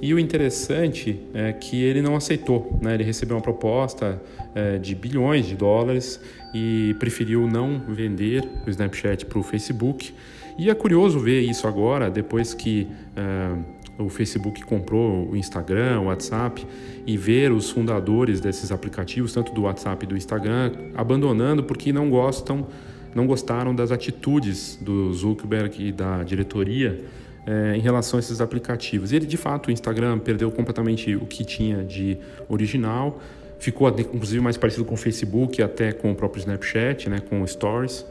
E 0.00 0.12
o 0.12 0.18
interessante 0.18 1.20
é 1.32 1.52
que 1.52 1.82
ele 1.82 2.02
não 2.02 2.16
aceitou, 2.16 2.78
né? 2.80 2.94
ele 2.94 3.04
recebeu 3.04 3.36
uma 3.36 3.42
proposta 3.42 4.20
é, 4.54 4.78
de 4.78 4.94
bilhões 4.94 5.46
de 5.46 5.56
dólares 5.56 6.20
e 6.54 6.94
preferiu 6.98 7.46
não 7.46 7.82
vender 7.88 8.48
o 8.66 8.70
Snapchat 8.70 9.26
para 9.26 9.38
o 9.38 9.42
Facebook. 9.42 10.14
E 10.56 10.70
é 10.70 10.74
curioso 10.74 11.18
ver 11.18 11.40
isso 11.40 11.66
agora, 11.66 12.10
depois 12.10 12.54
que 12.54 12.86
é, 13.16 13.56
o 13.98 14.08
Facebook 14.08 14.62
comprou 14.62 15.30
o 15.30 15.36
Instagram, 15.36 16.00
o 16.00 16.04
WhatsApp, 16.06 16.66
e 17.06 17.16
ver 17.16 17.52
os 17.52 17.70
fundadores 17.70 18.40
desses 18.40 18.72
aplicativos, 18.72 19.32
tanto 19.32 19.52
do 19.52 19.62
WhatsApp 19.62 20.04
e 20.04 20.08
do 20.08 20.16
Instagram, 20.16 20.72
abandonando 20.94 21.62
porque 21.64 21.92
não 21.92 22.08
gostam, 22.08 22.66
não 23.14 23.26
gostaram 23.26 23.74
das 23.74 23.92
atitudes 23.92 24.78
do 24.80 25.12
Zuckerberg 25.12 25.88
e 25.88 25.92
da 25.92 26.22
diretoria 26.22 27.04
é, 27.46 27.76
em 27.76 27.80
relação 27.80 28.18
a 28.18 28.20
esses 28.20 28.40
aplicativos. 28.40 29.12
Ele, 29.12 29.26
de 29.26 29.36
fato, 29.36 29.68
o 29.68 29.70
Instagram 29.70 30.18
perdeu 30.18 30.50
completamente 30.50 31.14
o 31.14 31.26
que 31.26 31.44
tinha 31.44 31.82
de 31.82 32.18
original, 32.48 33.20
ficou 33.58 33.88
inclusive 33.88 34.40
mais 34.40 34.56
parecido 34.56 34.84
com 34.84 34.94
o 34.94 34.98
Facebook, 34.98 35.62
até 35.62 35.92
com 35.92 36.12
o 36.12 36.14
próprio 36.14 36.40
Snapchat, 36.40 37.08
né, 37.08 37.20
com 37.28 37.42
o 37.42 37.46
Stories. 37.46 38.04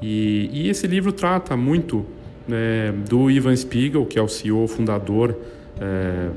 E, 0.00 0.50
e 0.52 0.68
esse 0.68 0.86
livro 0.86 1.12
trata 1.12 1.56
muito 1.56 2.04
é, 2.50 2.92
do 3.08 3.30
Ivan 3.30 3.54
Spiegel, 3.54 4.04
que 4.04 4.18
é 4.18 4.22
o 4.22 4.28
CEO 4.28 4.66
fundador 4.66 5.36
é, 5.80 6.28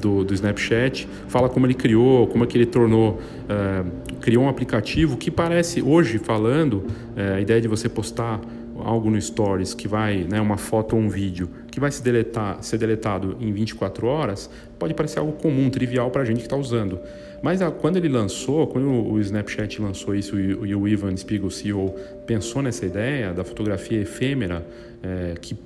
do, 0.00 0.24
do, 0.24 0.34
Snapchat, 0.34 1.08
fala 1.28 1.48
como 1.48 1.66
ele 1.66 1.74
criou, 1.74 2.26
como 2.26 2.44
é 2.44 2.46
que 2.46 2.58
ele 2.58 2.66
tornou, 2.66 3.20
é, 3.48 3.84
criou 4.20 4.44
um 4.44 4.48
aplicativo 4.48 5.16
que 5.16 5.30
parece, 5.30 5.80
hoje 5.80 6.18
falando, 6.18 6.84
é, 7.16 7.34
a 7.34 7.40
ideia 7.40 7.60
de 7.60 7.68
você 7.68 7.88
postar 7.88 8.40
algo 8.80 9.10
no 9.10 9.20
Stories 9.20 9.74
que 9.74 9.86
vai, 9.86 10.24
né, 10.24 10.40
uma 10.40 10.56
foto 10.56 10.96
ou 10.96 11.02
um 11.02 11.08
vídeo, 11.08 11.48
que 11.70 11.78
vai 11.78 11.90
se 11.90 12.02
deletar, 12.02 12.62
ser 12.62 12.78
deletado 12.78 13.36
em 13.40 13.52
24 13.52 14.06
horas, 14.06 14.50
pode 14.78 14.94
parecer 14.94 15.18
algo 15.18 15.32
comum, 15.32 15.70
trivial 15.70 16.10
para 16.10 16.22
a 16.22 16.24
gente 16.24 16.38
que 16.38 16.44
está 16.44 16.56
usando. 16.56 16.98
Mas 17.42 17.60
a, 17.60 17.70
quando 17.70 17.96
ele 17.96 18.08
lançou, 18.08 18.66
quando 18.66 18.88
o, 18.88 19.20
Snapchat 19.20 19.80
lançou 19.80 20.14
isso 20.14 20.38
e, 20.38 20.74
o 20.74 20.88
Ivan 20.88 21.16
Spiegel, 21.16 21.50
CEO, 21.50 21.94
pensou 22.26 22.62
nessa 22.62 22.86
ideia 22.86 23.32
da 23.32 23.44
fotografia 23.44 24.00
efêmera, 24.00 24.66
é, 25.02 25.34
que 25.40 25.56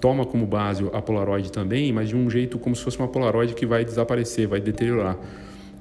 toma 0.00 0.24
como 0.24 0.46
base 0.46 0.84
a 0.92 1.00
Polaroid 1.00 1.52
também, 1.52 1.92
mas 1.92 2.08
de 2.08 2.16
um 2.16 2.28
jeito 2.28 2.58
como 2.58 2.74
se 2.74 2.82
fosse 2.82 2.98
uma 2.98 3.06
Polaroid 3.06 3.54
que 3.54 3.66
vai 3.66 3.84
desaparecer, 3.84 4.48
vai 4.48 4.60
deteriorar. 4.60 5.16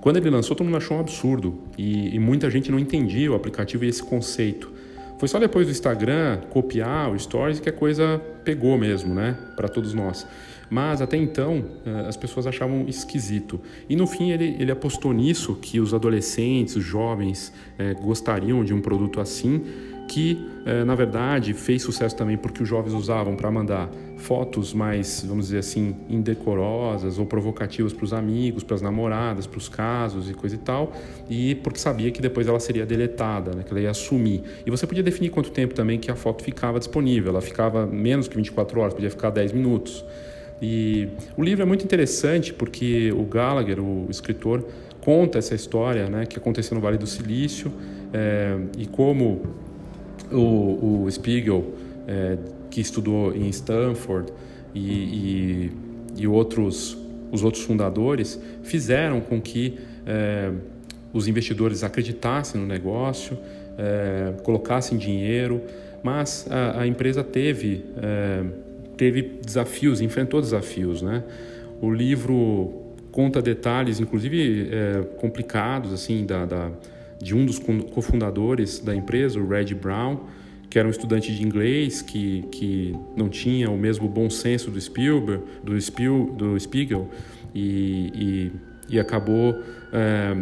Quando 0.02 0.18
ele 0.18 0.30
lançou, 0.30 0.56
todo 0.56 0.66
mundo 0.66 0.78
achou 0.78 0.98
um 0.98 1.00
absurdo 1.00 1.60
e, 1.78 2.16
e 2.16 2.20
muita 2.20 2.50
gente 2.50 2.72
não 2.72 2.80
entendia 2.80 3.32
o 3.32 3.36
aplicativo 3.36 3.84
e 3.86 3.88
esse 3.88 4.04
conceito. 4.04 4.72
Foi 5.20 5.28
só 5.28 5.38
depois 5.38 5.68
do 5.68 5.72
Instagram 5.72 6.40
copiar 6.50 7.12
o 7.12 7.20
Stories 7.20 7.60
que 7.60 7.68
a 7.68 7.74
coisa 7.74 8.22
pegou 8.46 8.78
mesmo, 8.78 9.14
né, 9.14 9.38
para 9.54 9.68
todos 9.68 9.94
nós. 9.94 10.26
Mas 10.70 11.02
até 11.02 11.18
então 11.18 11.66
eh, 11.86 12.06
as 12.08 12.16
pessoas 12.16 12.48
achavam 12.48 12.86
esquisito. 12.88 13.60
E 13.90 13.98
no 13.98 14.08
fim 14.08 14.32
ele, 14.32 14.56
ele 14.58 14.72
apostou 14.72 15.12
nisso, 15.12 15.56
que 15.62 15.78
os 15.78 15.94
adolescentes, 15.94 16.78
os 16.78 16.86
jovens 16.86 17.52
é, 17.78 17.94
gostariam 17.96 18.64
de 18.64 18.74
um 18.74 18.80
produto 18.80 19.20
assim 19.20 19.66
que 20.10 20.44
eh, 20.66 20.84
na 20.84 20.96
verdade 20.96 21.54
fez 21.54 21.84
sucesso 21.84 22.16
também 22.16 22.36
porque 22.36 22.64
os 22.64 22.68
jovens 22.68 22.94
usavam 22.94 23.36
para 23.36 23.52
mandar 23.52 23.88
fotos 24.18 24.74
mais, 24.74 25.24
vamos 25.26 25.46
dizer 25.46 25.60
assim, 25.60 25.96
indecorosas 26.10 27.20
ou 27.20 27.28
provocativas 27.28 27.94
para 27.94 28.04
os 28.04 28.12
amigos, 28.12 28.64
para 28.64 28.76
as 28.76 28.82
namoradas, 28.82 29.46
para 29.46 29.60
os 29.60 29.70
casos 29.70 30.28
e 30.30 30.34
coisa 30.34 30.56
e 30.56 30.58
tal, 30.58 30.92
e 31.30 31.56
porque 31.56 31.80
sabia 31.80 32.10
que 32.10 32.22
depois 32.22 32.48
ela 32.48 32.60
seria 32.60 32.86
deletada, 32.86 33.52
né, 33.56 33.64
que 33.64 33.72
ela 33.72 33.80
ia 33.80 33.94
sumir. 33.94 34.42
E 34.66 34.72
você 34.72 34.88
podia 34.88 35.04
definir 35.04 35.30
quanto 35.30 35.52
tempo 35.52 35.76
também 35.76 36.00
que 36.00 36.10
a 36.10 36.16
foto 36.16 36.44
ficava 36.44 36.80
disponível, 36.80 37.30
ela 37.30 37.42
ficava 37.42 37.86
menos 37.86 38.28
que 38.28 38.36
24 38.36 38.80
horas, 38.82 38.94
podia 38.96 39.12
ficar 39.12 39.30
10 39.30 39.54
minutos. 39.54 40.04
E 40.62 41.08
o 41.38 41.44
livro 41.44 41.62
é 41.62 41.66
muito 41.66 41.86
interessante 41.86 42.52
porque 42.52 43.14
o 43.14 43.24
Gallagher, 43.24 43.80
o 43.80 44.08
escritor, 44.10 44.66
conta 45.00 45.38
essa 45.38 45.54
história 45.56 46.10
né, 46.10 46.26
que 46.26 46.38
aconteceu 46.38 46.76
no 46.76 46.82
Vale 46.82 46.98
do 46.98 47.08
Silício 47.08 47.72
é, 48.12 48.58
e 48.78 48.86
como 48.86 49.69
o, 50.32 51.04
o 51.04 51.12
Spiegel 51.12 51.74
é, 52.08 52.38
que 52.70 52.82
estudou 52.82 53.36
em 53.36 53.50
Stanford 53.50 54.32
e, 54.74 54.80
e, 54.80 55.72
e, 56.18 56.28
outros 56.28 56.98
os 57.32 57.44
outros 57.44 57.64
fundadores 57.64 58.42
fizeram 58.64 59.22
com 59.22 59.40
que 59.40 59.78
é, 60.06 60.52
os 61.14 61.28
investidores 61.28 61.84
acreditassem 61.84 62.60
no 62.60 62.66
negócio, 62.66 63.38
é, 63.78 64.34
colocassem 64.44 64.98
dinheiro, 64.98 65.62
mas 66.02 66.48
a, 66.50 66.82
a 66.82 66.88
empresa 66.88 67.24
teve 67.24 67.84
é, 67.98 68.44
teve 69.00 69.22
desafios, 69.22 70.02
enfrentou 70.02 70.42
desafios, 70.42 71.02
né? 71.02 71.24
O 71.82 71.90
livro 71.90 72.74
conta 73.14 73.42
detalhes, 73.42 74.02
inclusive 74.02 74.70
é, 74.72 75.04
complicados, 75.18 75.94
assim, 75.94 76.26
da, 76.26 76.46
da, 76.46 76.70
de 77.22 77.36
um 77.36 77.46
dos 77.46 77.60
cofundadores 77.60 78.80
da 78.80 78.96
empresa, 78.96 79.40
o 79.40 79.48
Red 79.48 79.74
Brown, 79.76 80.20
que 80.70 80.78
era 80.78 80.88
um 80.88 80.92
estudante 80.92 81.34
de 81.34 81.44
inglês 81.44 82.02
que, 82.02 82.44
que 82.52 82.96
não 83.16 83.28
tinha 83.28 83.70
o 83.72 83.78
mesmo 83.78 84.08
bom 84.08 84.30
senso 84.30 84.70
do 84.70 84.80
Spielberg, 84.80 85.44
do, 85.64 85.80
Spiel, 85.82 86.34
do 86.38 86.60
Spiegel, 86.60 87.10
e, 87.54 88.52
e, 88.90 88.96
e 88.96 89.00
acabou 89.00 89.56
é, 89.92 90.38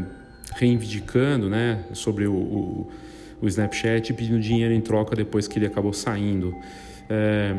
reivindicando 0.55 1.49
né, 1.49 1.85
sobre 1.93 2.27
o, 2.27 2.33
o, 2.33 2.87
o, 3.41 3.47
Snapchat 3.47 4.09
e 4.09 4.13
pedindo 4.13 4.39
dinheiro 4.39 4.73
em 4.73 4.81
troca 4.81 5.15
depois 5.15 5.47
que 5.47 5.57
ele 5.57 5.65
acabou 5.65 5.93
saindo. 5.93 6.53
É, 7.09 7.55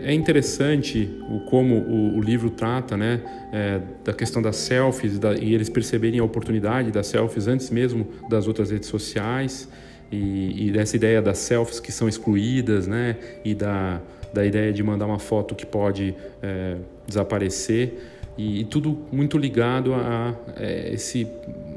é 0.00 0.12
interessante 0.14 1.10
o, 1.28 1.40
como 1.40 1.76
o, 1.76 2.16
o 2.16 2.20
livro 2.20 2.50
trata 2.50 2.96
né, 2.96 3.20
é, 3.52 3.80
da 4.04 4.12
questão 4.12 4.40
das 4.40 4.56
selfies 4.56 5.18
da, 5.18 5.34
e 5.34 5.54
eles 5.54 5.68
perceberem 5.68 6.20
a 6.20 6.24
oportunidade 6.24 6.90
das 6.90 7.08
selfies 7.08 7.46
antes 7.46 7.70
mesmo 7.70 8.06
das 8.28 8.46
outras 8.46 8.70
redes 8.70 8.88
sociais 8.88 9.68
e, 10.10 10.68
e 10.68 10.70
dessa 10.70 10.96
ideia 10.96 11.20
das 11.20 11.38
selfies 11.38 11.80
que 11.80 11.92
são 11.92 12.08
excluídas 12.08 12.86
né, 12.86 13.16
e 13.44 13.54
da, 13.54 14.00
da 14.32 14.46
ideia 14.46 14.72
de 14.72 14.82
mandar 14.82 15.06
uma 15.06 15.18
foto 15.18 15.54
que 15.54 15.66
pode 15.66 16.14
é, 16.42 16.76
desaparecer 17.06 17.98
e, 18.38 18.60
e, 18.60 18.64
tudo 18.64 18.96
muito 19.10 19.36
ligado 19.36 19.92
a, 19.94 19.98
a 19.98 20.34
é, 20.62 20.94
esse, 20.94 21.26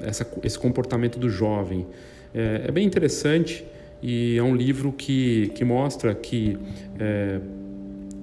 essa, 0.03 0.25
esse 0.43 0.59
comportamento 0.59 1.17
do 1.17 1.27
jovem. 1.27 1.87
É, 2.33 2.65
é, 2.67 2.71
bem 2.71 2.85
interessante 2.85 3.65
e 4.01 4.37
é 4.37 4.43
um 4.43 4.55
livro 4.55 4.91
que, 4.91 5.51
que 5.55 5.65
mostra 5.65 6.13
que 6.13 6.57
é, 6.99 7.39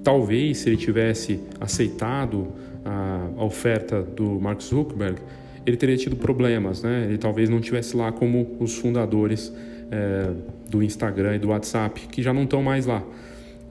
talvez 0.09 0.57
se 0.57 0.69
ele 0.69 0.77
tivesse 0.77 1.39
aceitado 1.61 2.47
a, 2.83 3.43
oferta 3.43 4.01
do 4.01 4.39
Mark 4.39 4.59
Zuckerberg, 4.59 5.21
ele 5.63 5.77
teria 5.77 5.95
tido 5.97 6.15
problemas, 6.15 6.81
né? 6.81 7.05
Ele 7.07 7.19
talvez 7.19 7.47
não 7.47 7.61
tivesse 7.61 7.95
lá 7.95 8.11
como 8.11 8.57
os 8.59 8.75
fundadores 8.75 9.53
é, 9.91 10.31
do 10.67 10.81
Instagram 10.81 11.35
e 11.35 11.39
do 11.39 11.49
WhatsApp, 11.49 12.07
que 12.07 12.23
já 12.23 12.33
não 12.33 12.45
estão 12.45 12.63
mais 12.63 12.87
lá. 12.87 13.03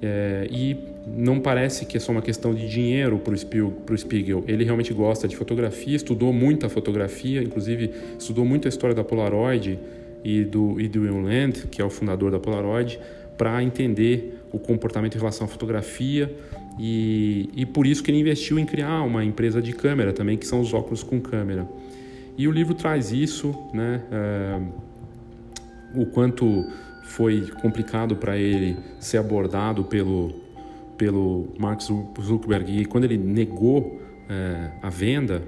É, 0.00 0.46
e 0.48 0.76
não 1.08 1.40
parece 1.40 1.84
que 1.84 1.96
é 1.96 2.00
só 2.00 2.12
uma 2.12 2.22
questão 2.22 2.54
de 2.54 2.68
dinheiro 2.68 3.18
para 3.18 3.34
o 3.34 3.98
Spiegel. 3.98 4.44
Ele 4.46 4.62
realmente 4.62 4.94
gosta 4.94 5.26
de 5.26 5.36
fotografia, 5.36 5.96
estudou 5.96 6.32
muita 6.32 6.68
fotografia, 6.68 7.42
inclusive 7.42 7.90
estudou 8.16 8.44
muito 8.44 8.68
a 8.68 8.70
história 8.70 8.94
da 8.94 9.02
Polaroid 9.02 9.76
e 10.22 10.44
do, 10.44 10.80
e 10.80 10.86
do 10.86 11.00
Will 11.00 11.20
Land, 11.20 11.66
que 11.66 11.82
é 11.82 11.84
o 11.84 11.90
fundador 11.90 12.30
da 12.30 12.38
Polaroid, 12.38 13.00
para 13.38 13.62
entender 13.62 14.42
o 14.52 14.58
comportamento 14.58 15.14
em 15.14 15.18
relação 15.18 15.46
à 15.46 15.48
fotografia 15.48 16.36
e, 16.78 17.48
e 17.54 17.64
por 17.64 17.86
isso 17.86 18.02
que 18.02 18.10
ele 18.10 18.18
investiu 18.18 18.58
em 18.58 18.66
criar 18.66 19.02
uma 19.02 19.24
empresa 19.24 19.62
de 19.62 19.72
câmera 19.72 20.12
também, 20.12 20.36
que 20.36 20.46
são 20.46 20.60
os 20.60 20.74
óculos 20.74 21.02
com 21.02 21.20
câmera. 21.20 21.66
E 22.36 22.46
o 22.46 22.50
livro 22.50 22.74
traz 22.74 23.12
isso, 23.12 23.54
né? 23.72 24.02
É, 24.12 24.60
o 25.94 26.06
quanto 26.06 26.66
foi 27.04 27.48
complicado 27.62 28.16
para 28.16 28.36
ele 28.36 28.76
ser 29.00 29.18
abordado 29.18 29.84
pelo, 29.84 30.34
pelo 30.96 31.48
Mark 31.58 31.80
Zuckerberg 31.80 32.82
e 32.82 32.84
quando 32.84 33.04
ele 33.04 33.16
negou 33.16 34.00
é, 34.28 34.70
a 34.82 34.90
venda 34.90 35.42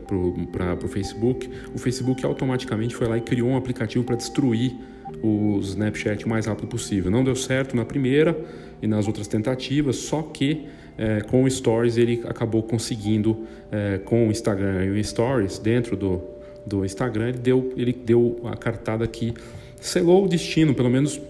para 0.50 0.74
o 0.84 0.88
Facebook, 0.88 1.50
o 1.74 1.78
Facebook 1.78 2.24
automaticamente 2.24 2.96
foi 2.96 3.06
lá 3.06 3.18
e 3.18 3.20
criou 3.20 3.50
um 3.50 3.56
aplicativo 3.56 4.02
para 4.02 4.16
destruir 4.16 4.74
o 5.22 5.58
Snapchat 5.60 6.24
o 6.24 6.28
mais 6.28 6.46
rápido 6.46 6.68
possível. 6.68 7.10
Não 7.10 7.24
deu 7.24 7.36
certo 7.36 7.76
na 7.76 7.84
primeira 7.84 8.38
e 8.80 8.86
nas 8.86 9.06
outras 9.06 9.26
tentativas, 9.26 9.96
só 9.96 10.22
que 10.22 10.66
é, 10.96 11.20
com 11.20 11.44
o 11.44 11.50
Stories 11.50 11.96
ele 11.96 12.22
acabou 12.26 12.62
conseguindo, 12.62 13.46
é, 13.70 13.98
com 13.98 14.28
o 14.28 14.30
Instagram 14.30 14.84
e 14.84 14.90
o 14.90 15.04
Stories 15.04 15.58
dentro 15.58 15.96
do, 15.96 16.22
do 16.66 16.84
Instagram, 16.84 17.30
ele 17.30 17.38
deu, 17.38 17.72
ele 17.76 17.92
deu 17.92 18.40
a 18.44 18.56
cartada 18.56 19.06
que 19.06 19.34
selou 19.80 20.24
o 20.24 20.28
destino, 20.28 20.74
pelo 20.74 20.90
menos 20.90 21.20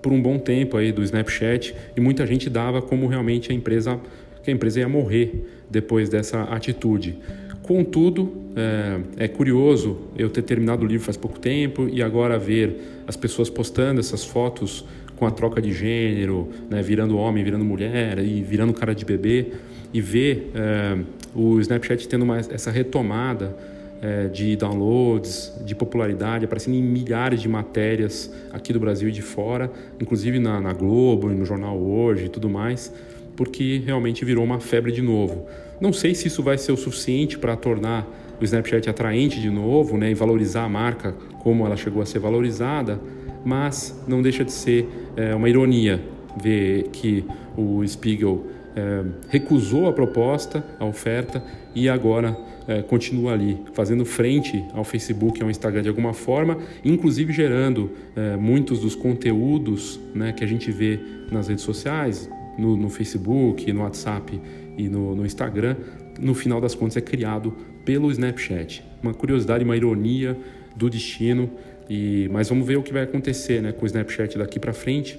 por 0.00 0.12
um 0.12 0.20
bom 0.20 0.38
tempo 0.38 0.76
aí 0.76 0.92
do 0.92 1.02
Snapchat 1.02 1.74
e 1.96 2.00
muita 2.00 2.26
gente 2.26 2.48
dava 2.48 2.80
como 2.80 3.06
realmente 3.06 3.52
a 3.52 3.54
empresa 3.54 4.00
que 4.42 4.50
a 4.50 4.54
empresa 4.54 4.80
ia 4.80 4.88
morrer 4.88 5.46
depois 5.70 6.10
dessa 6.10 6.42
atitude. 6.42 7.18
Contudo, 7.64 8.30
é, 8.54 9.24
é, 9.24 9.26
curioso 9.26 9.96
eu 10.18 10.28
ter 10.28 10.42
terminado 10.42 10.84
o 10.84 10.86
livro 10.86 11.02
faz 11.02 11.16
pouco 11.16 11.40
tempo 11.40 11.88
e 11.90 12.02
agora 12.02 12.38
ver 12.38 13.02
as 13.06 13.16
pessoas 13.16 13.48
postando 13.48 14.00
essas 14.00 14.22
fotos 14.22 14.84
com 15.16 15.26
a 15.26 15.30
troca 15.30 15.62
de 15.62 15.72
gênero, 15.72 16.50
né, 16.68 16.82
virando 16.82 17.16
homem, 17.16 17.42
virando 17.42 17.64
mulher 17.64 18.18
e 18.18 18.42
virando 18.42 18.74
cara 18.74 18.94
de 18.94 19.06
bebê 19.06 19.46
e 19.94 20.00
ver 20.02 20.52
é, 20.54 20.98
o 21.34 21.58
Snapchat 21.58 22.06
tendo 22.06 22.24
uma, 22.24 22.36
essa 22.36 22.70
retomada 22.70 23.56
é, 24.02 24.26
de 24.26 24.56
downloads, 24.56 25.50
de 25.64 25.74
popularidade, 25.74 26.44
aparecendo 26.44 26.74
em 26.74 26.82
milhares 26.82 27.40
de 27.40 27.48
matérias 27.48 28.30
aqui 28.52 28.74
do 28.74 28.78
Brasil 28.78 29.08
e 29.08 29.12
de 29.12 29.22
fora, 29.22 29.72
inclusive 29.98 30.38
na, 30.38 30.60
na 30.60 30.74
Globo 30.74 31.32
e 31.32 31.34
no 31.34 31.46
jornal 31.46 31.80
Hoje 31.80 32.26
e 32.26 32.28
tudo 32.28 32.50
mais, 32.50 32.92
porque 33.36 33.82
realmente 33.84 34.24
virou 34.24 34.44
uma 34.44 34.60
febre 34.60 34.92
de 34.92 35.02
novo. 35.02 35.46
Não 35.80 35.92
sei 35.92 36.14
se 36.14 36.28
isso 36.28 36.42
vai 36.42 36.56
ser 36.56 36.72
o 36.72 36.76
suficiente 36.76 37.38
para 37.38 37.56
tornar 37.56 38.06
o 38.40 38.44
Snapchat 38.44 38.88
atraente 38.88 39.40
de 39.40 39.50
novo 39.50 39.96
né, 39.96 40.10
e 40.10 40.14
valorizar 40.14 40.64
a 40.64 40.68
marca 40.68 41.14
como 41.42 41.66
ela 41.66 41.76
chegou 41.76 42.02
a 42.02 42.06
ser 42.06 42.18
valorizada, 42.18 43.00
mas 43.44 44.02
não 44.08 44.22
deixa 44.22 44.44
de 44.44 44.52
ser 44.52 44.88
é, 45.16 45.34
uma 45.34 45.48
ironia 45.48 46.00
ver 46.42 46.84
que 46.84 47.24
o 47.56 47.86
Spiegel 47.86 48.46
é, 48.74 49.04
recusou 49.28 49.86
a 49.86 49.92
proposta, 49.92 50.64
a 50.80 50.84
oferta, 50.84 51.44
e 51.74 51.88
agora 51.88 52.36
é, 52.66 52.82
continua 52.82 53.32
ali, 53.32 53.60
fazendo 53.72 54.04
frente 54.04 54.64
ao 54.72 54.84
Facebook, 54.84 55.42
ao 55.42 55.50
Instagram 55.50 55.82
de 55.82 55.88
alguma 55.88 56.14
forma, 56.14 56.58
inclusive 56.84 57.32
gerando 57.32 57.90
muitos 58.38 58.80
dos 58.80 58.94
conteúdos 58.94 60.00
né, 60.14 60.32
que 60.32 60.42
a 60.42 60.46
gente 60.46 60.70
vê 60.70 60.98
nas 61.30 61.48
redes 61.48 61.64
sociais, 61.64 62.30
no, 62.58 62.76
no 62.76 62.88
Facebook, 62.88 63.72
no 63.72 63.82
WhatsApp 63.82 64.40
e 64.76 64.88
no, 64.88 65.14
no, 65.14 65.24
Instagram, 65.26 65.76
no 66.18 66.34
final 66.34 66.60
das 66.60 66.74
contas 66.74 66.96
é 66.96 67.00
criado 67.00 67.52
pelo 67.84 68.10
Snapchat. 68.10 68.84
Uma 69.02 69.14
curiosidade, 69.14 69.64
uma 69.64 69.76
ironia 69.76 70.36
do 70.74 70.88
destino, 70.88 71.50
e, 71.88 72.28
mas 72.32 72.48
vamos 72.48 72.66
ver 72.66 72.76
o 72.76 72.82
que 72.82 72.92
vai 72.92 73.02
acontecer 73.02 73.62
né, 73.62 73.72
com 73.72 73.84
o 73.84 73.86
Snapchat 73.86 74.38
daqui 74.38 74.58
para 74.58 74.72
frente. 74.72 75.18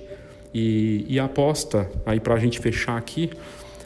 E, 0.54 1.06
e, 1.08 1.20
a 1.20 1.26
aposta, 1.26 1.90
aí 2.06 2.20
para 2.20 2.34
a 2.34 2.40
gente 2.40 2.60
fechar 2.60 2.98
aqui, 2.98 3.30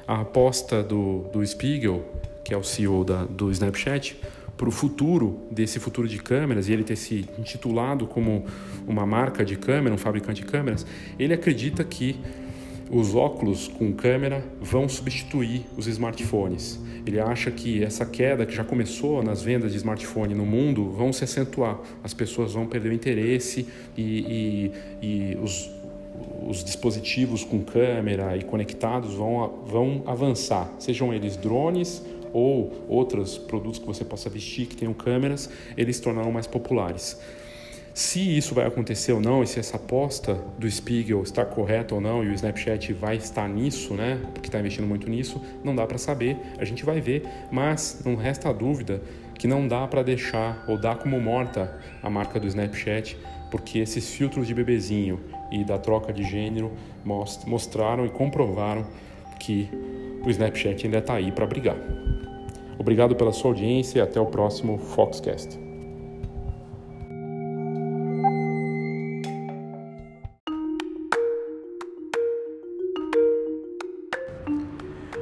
a 0.08 0.22
aposta 0.22 0.84
do, 0.84 1.26
do 1.34 1.46
Spiegel 1.46 2.06
que 2.50 2.54
é 2.56 2.58
o 2.58 2.64
CEO 2.64 3.04
da, 3.04 3.26
do 3.26 3.52
Snapchat, 3.52 4.18
para 4.58 4.68
o 4.68 4.72
futuro 4.72 5.40
desse 5.52 5.80
futuro 5.80 6.08
de 6.08 6.18
câmeras 6.18 6.68
e 6.68 6.74
ele 6.74 6.84
ter 6.84 6.96
se 6.96 7.30
intitulado 7.38 8.08
como 8.08 8.44
uma 8.88 9.06
marca 9.06 9.46
de 9.46 9.56
câmera, 9.56 9.94
um 9.94 10.00
fabricante 10.00 10.42
de 10.42 10.48
câmeras, 10.48 10.84
ele 11.20 11.32
acredita 11.32 11.84
que 11.84 12.20
os 12.91 13.13
óculos 13.13 13.67
com 13.67 13.93
câmera 13.93 14.43
vão 14.60 14.89
substituir 14.89 15.65
os 15.78 15.88
smartphones. 15.88 16.80
Ele 17.06 17.19
acha 17.19 17.49
que 17.49 17.84
essa 17.84 18.06
queda 18.06 18.45
que 18.45 18.54
já 18.54 18.63
começou 18.63 19.23
nas 19.23 19.41
vendas 19.41 19.71
de 19.71 19.78
smartphone 19.78 20.36
no 20.36 20.45
mundo 20.45 20.89
vão 20.91 21.13
se 21.13 21.23
acentuar. 21.23 21.80
As 22.04 22.13
pessoas 22.13 22.54
vão 22.54 22.65
perder 22.65 22.89
o 22.89 22.93
interesse 22.93 23.67
e, 23.97 24.71
e, 25.02 25.32
e 25.34 25.38
os, 25.38 25.69
os 26.47 26.63
dispositivos 26.63 27.43
com 27.43 27.62
câmera 27.62 28.36
e 28.36 28.43
conectados 28.43 29.13
vão, 29.13 29.63
vão 29.65 30.04
avançar, 30.06 30.71
sejam 30.80 31.13
eles 31.13 31.36
drones 31.38 32.04
ou 32.32 32.86
outros 32.88 33.38
produtos 33.38 33.80
que 33.80 33.88
você 33.88 34.06
possa 34.06 34.30
vestir 34.30 34.67
que 34.67 34.75
tenham 34.75 34.93
câmeras, 34.93 35.49
eles 35.75 35.95
se 35.95 36.02
tornaram 36.02 36.32
mais 36.32 36.45
populares. 36.45 37.19
Se 38.00 38.38
isso 38.38 38.56
vai 38.56 38.66
acontecer 38.66 39.12
ou 39.12 39.20
não, 39.20 39.44
e 39.44 39.46
se 39.46 39.60
essa 39.60 39.76
aposta 39.76 40.36
do 40.58 40.72
Spiegel 40.72 41.22
está 41.22 41.44
correta 41.44 41.94
ou 41.94 42.00
não, 42.00 42.24
e 42.24 42.30
o 42.30 42.34
Snapchat 42.34 42.94
vai 42.94 43.18
estar 43.18 43.46
nisso, 43.50 43.94
né, 43.94 44.21
porque 44.34 44.48
está 44.48 44.58
investindo 44.58 44.88
muito 44.88 45.10
nisso, 45.10 45.42
não 45.65 45.76
dá 45.76 45.86
para 45.86 45.98
saber, 45.98 46.38
a 46.58 46.63
gente 46.63 46.86
vai 46.86 47.02
ver, 47.02 47.28
mas 47.52 48.02
não 48.06 48.15
resta 48.15 48.54
dúvida 48.54 49.02
que 49.38 49.48
não 49.48 49.67
dá 49.67 49.86
para 49.86 50.02
deixar 50.02 50.63
ou 50.65 50.80
dar 50.80 50.96
como 50.96 51.19
morta 51.19 51.78
a 52.02 52.10
marca 52.10 52.40
do 52.40 52.48
Snapchat, 52.48 53.17
porque 53.52 53.80
esses 53.80 54.10
filtros 54.13 54.48
de 54.48 54.54
bebezinho 54.54 55.19
e 55.52 55.65
da 55.65 55.78
troca 55.78 56.13
de 56.13 56.23
gênero 56.23 56.71
mostraram 57.46 58.06
e 58.06 58.10
comprovaram 58.10 58.88
que 59.42 59.69
o 60.26 60.30
Snapchat 60.30 60.86
ainda 60.86 61.00
está 61.00 61.15
aí 61.15 61.34
para 61.34 61.46
brigar. 61.46 61.76
Obrigado 62.78 63.13
pela 63.13 63.34
sua 63.34 63.52
audiência 63.52 64.00
e 64.00 64.02
até 64.02 64.21
o 64.21 64.26
próximo 64.26 64.78
Foxcast. 64.78 65.69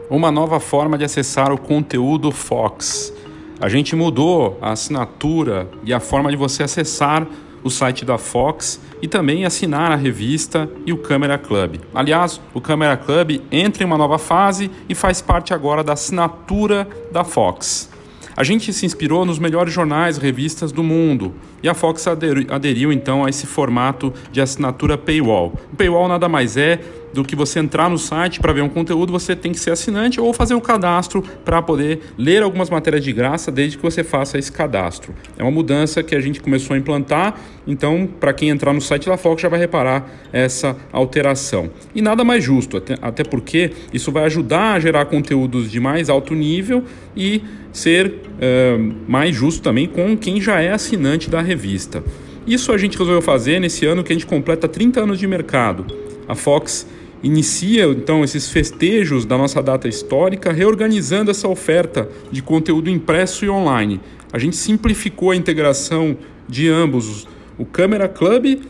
Uma 0.09 0.31
nova 0.31 0.59
forma 0.59 0.97
de 0.97 1.03
acessar 1.03 1.51
o 1.51 1.57
conteúdo 1.57 2.31
Fox. 2.31 3.13
A 3.59 3.67
gente 3.67 3.95
mudou 3.95 4.57
a 4.61 4.71
assinatura 4.71 5.69
e 5.83 5.93
a 5.93 5.99
forma 5.99 6.29
de 6.29 6.37
você 6.37 6.63
acessar 6.63 7.27
o 7.63 7.69
site 7.69 8.05
da 8.05 8.17
Fox 8.17 8.79
e 9.01 9.07
também 9.07 9.45
assinar 9.45 9.91
a 9.91 9.95
revista 9.95 10.69
e 10.85 10.93
o 10.93 10.97
Câmera 10.97 11.37
Club. 11.37 11.81
Aliás, 11.93 12.39
o 12.53 12.61
Câmera 12.61 12.95
Club 12.95 13.41
entra 13.51 13.83
em 13.83 13.85
uma 13.85 13.97
nova 13.97 14.17
fase 14.17 14.71
e 14.87 14.95
faz 14.95 15.21
parte 15.21 15.53
agora 15.53 15.83
da 15.83 15.93
assinatura 15.93 16.87
da 17.11 17.23
Fox. 17.23 17.89
A 18.35 18.43
gente 18.43 18.71
se 18.71 18.85
inspirou 18.85 19.25
nos 19.25 19.39
melhores 19.39 19.73
jornais 19.73 20.17
e 20.17 20.21
revistas 20.21 20.71
do 20.71 20.83
mundo 20.83 21.33
e 21.61 21.69
a 21.69 21.73
Fox 21.73 22.07
aderiu, 22.07 22.45
aderiu 22.49 22.91
então 22.91 23.25
a 23.25 23.29
esse 23.29 23.47
formato 23.47 24.13
de 24.31 24.41
assinatura 24.41 24.97
paywall. 24.97 25.53
O 25.71 25.75
paywall 25.75 26.07
nada 26.07 26.29
mais 26.29 26.57
é 26.57 26.79
do 27.13 27.23
que 27.23 27.35
você 27.35 27.59
entrar 27.59 27.89
no 27.89 27.97
site 27.97 28.39
para 28.39 28.53
ver 28.53 28.61
um 28.61 28.69
conteúdo, 28.69 29.11
você 29.11 29.35
tem 29.35 29.51
que 29.51 29.59
ser 29.59 29.71
assinante 29.71 30.19
ou 30.19 30.33
fazer 30.33 30.53
o 30.53 30.61
cadastro 30.61 31.23
para 31.43 31.61
poder 31.61 31.99
ler 32.17 32.43
algumas 32.43 32.69
matérias 32.69 33.03
de 33.03 33.11
graça 33.11 33.51
desde 33.51 33.77
que 33.77 33.83
você 33.83 34.03
faça 34.03 34.37
esse 34.37 34.51
cadastro. 34.51 35.13
É 35.37 35.41
uma 35.41 35.51
mudança 35.51 36.03
que 36.03 36.15
a 36.15 36.21
gente 36.21 36.39
começou 36.39 36.75
a 36.75 36.77
implantar, 36.77 37.39
então 37.65 38.07
para 38.19 38.33
quem 38.33 38.49
entrar 38.49 38.73
no 38.73 38.81
site 38.81 39.07
da 39.07 39.17
Fox 39.17 39.41
já 39.41 39.49
vai 39.49 39.59
reparar 39.59 40.07
essa 40.31 40.75
alteração. 40.91 41.69
E 41.95 42.01
nada 42.01 42.23
mais 42.23 42.43
justo, 42.43 42.77
até, 42.77 42.97
até 43.01 43.23
porque 43.23 43.71
isso 43.91 44.11
vai 44.11 44.25
ajudar 44.25 44.73
a 44.73 44.79
gerar 44.79 45.05
conteúdos 45.05 45.71
de 45.71 45.79
mais 45.79 46.09
alto 46.09 46.35
nível 46.35 46.83
e 47.15 47.41
ser 47.71 48.07
uh, 48.07 48.95
mais 49.07 49.35
justo 49.35 49.61
também 49.61 49.87
com 49.87 50.17
quem 50.17 50.41
já 50.41 50.61
é 50.61 50.71
assinante 50.71 51.29
da 51.29 51.41
revista. 51.47 52.03
Isso 52.45 52.71
a 52.71 52.77
gente 52.77 52.97
resolveu 52.97 53.21
fazer 53.21 53.59
nesse 53.59 53.85
ano 53.85 54.03
que 54.03 54.11
a 54.11 54.15
gente 54.15 54.25
completa 54.25 54.67
30 54.67 55.01
anos 55.01 55.19
de 55.19 55.27
mercado. 55.27 55.85
A 56.27 56.35
Fox 56.35 56.85
inicia 57.23 57.85
então 57.85 58.23
esses 58.23 58.49
festejos 58.49 59.25
da 59.25 59.37
nossa 59.37 59.61
data 59.61 59.87
histórica, 59.87 60.51
reorganizando 60.51 61.31
essa 61.31 61.47
oferta 61.47 62.09
de 62.31 62.41
conteúdo 62.41 62.89
impresso 62.89 63.43
e 63.43 63.49
online. 63.49 63.99
A 64.31 64.37
gente 64.37 64.55
simplificou 64.55 65.31
a 65.31 65.35
integração 65.35 66.17
de 66.47 66.69
ambos, 66.69 67.27
o 67.57 67.65
Câmera 67.65 68.07
Club 68.07 68.61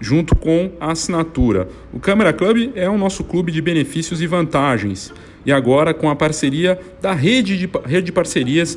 junto 0.00 0.36
com 0.36 0.70
a 0.78 0.92
assinatura. 0.92 1.68
O 1.92 1.98
Câmera 1.98 2.32
Club 2.32 2.72
é 2.74 2.88
o 2.90 2.98
nosso 2.98 3.24
clube 3.24 3.50
de 3.50 3.62
benefícios 3.62 4.20
e 4.20 4.26
vantagens. 4.26 5.12
E 5.46 5.52
agora 5.52 5.94
com 5.94 6.10
a 6.10 6.16
parceria 6.16 6.78
da 7.00 7.12
rede 7.12 7.56
de, 7.56 7.70
rede 7.86 8.06
de 8.06 8.12
parcerias 8.12 8.76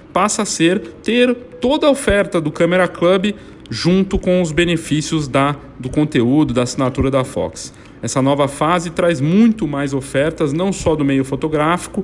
passa 0.13 0.43
a 0.43 0.45
ser 0.45 0.79
ter 1.03 1.33
toda 1.59 1.87
a 1.87 1.91
oferta 1.91 2.39
do 2.39 2.51
Camera 2.51 2.87
Club 2.87 3.33
junto 3.69 4.19
com 4.19 4.41
os 4.41 4.51
benefícios 4.51 5.27
da, 5.27 5.55
do 5.79 5.89
conteúdo, 5.89 6.53
da 6.53 6.63
assinatura 6.63 7.09
da 7.09 7.23
Fox. 7.23 7.73
Essa 8.01 8.21
nova 8.21 8.47
fase 8.47 8.89
traz 8.89 9.21
muito 9.21 9.67
mais 9.67 9.93
ofertas, 9.93 10.51
não 10.51 10.73
só 10.73 10.95
do 10.95 11.05
meio 11.05 11.23
fotográfico, 11.23 12.03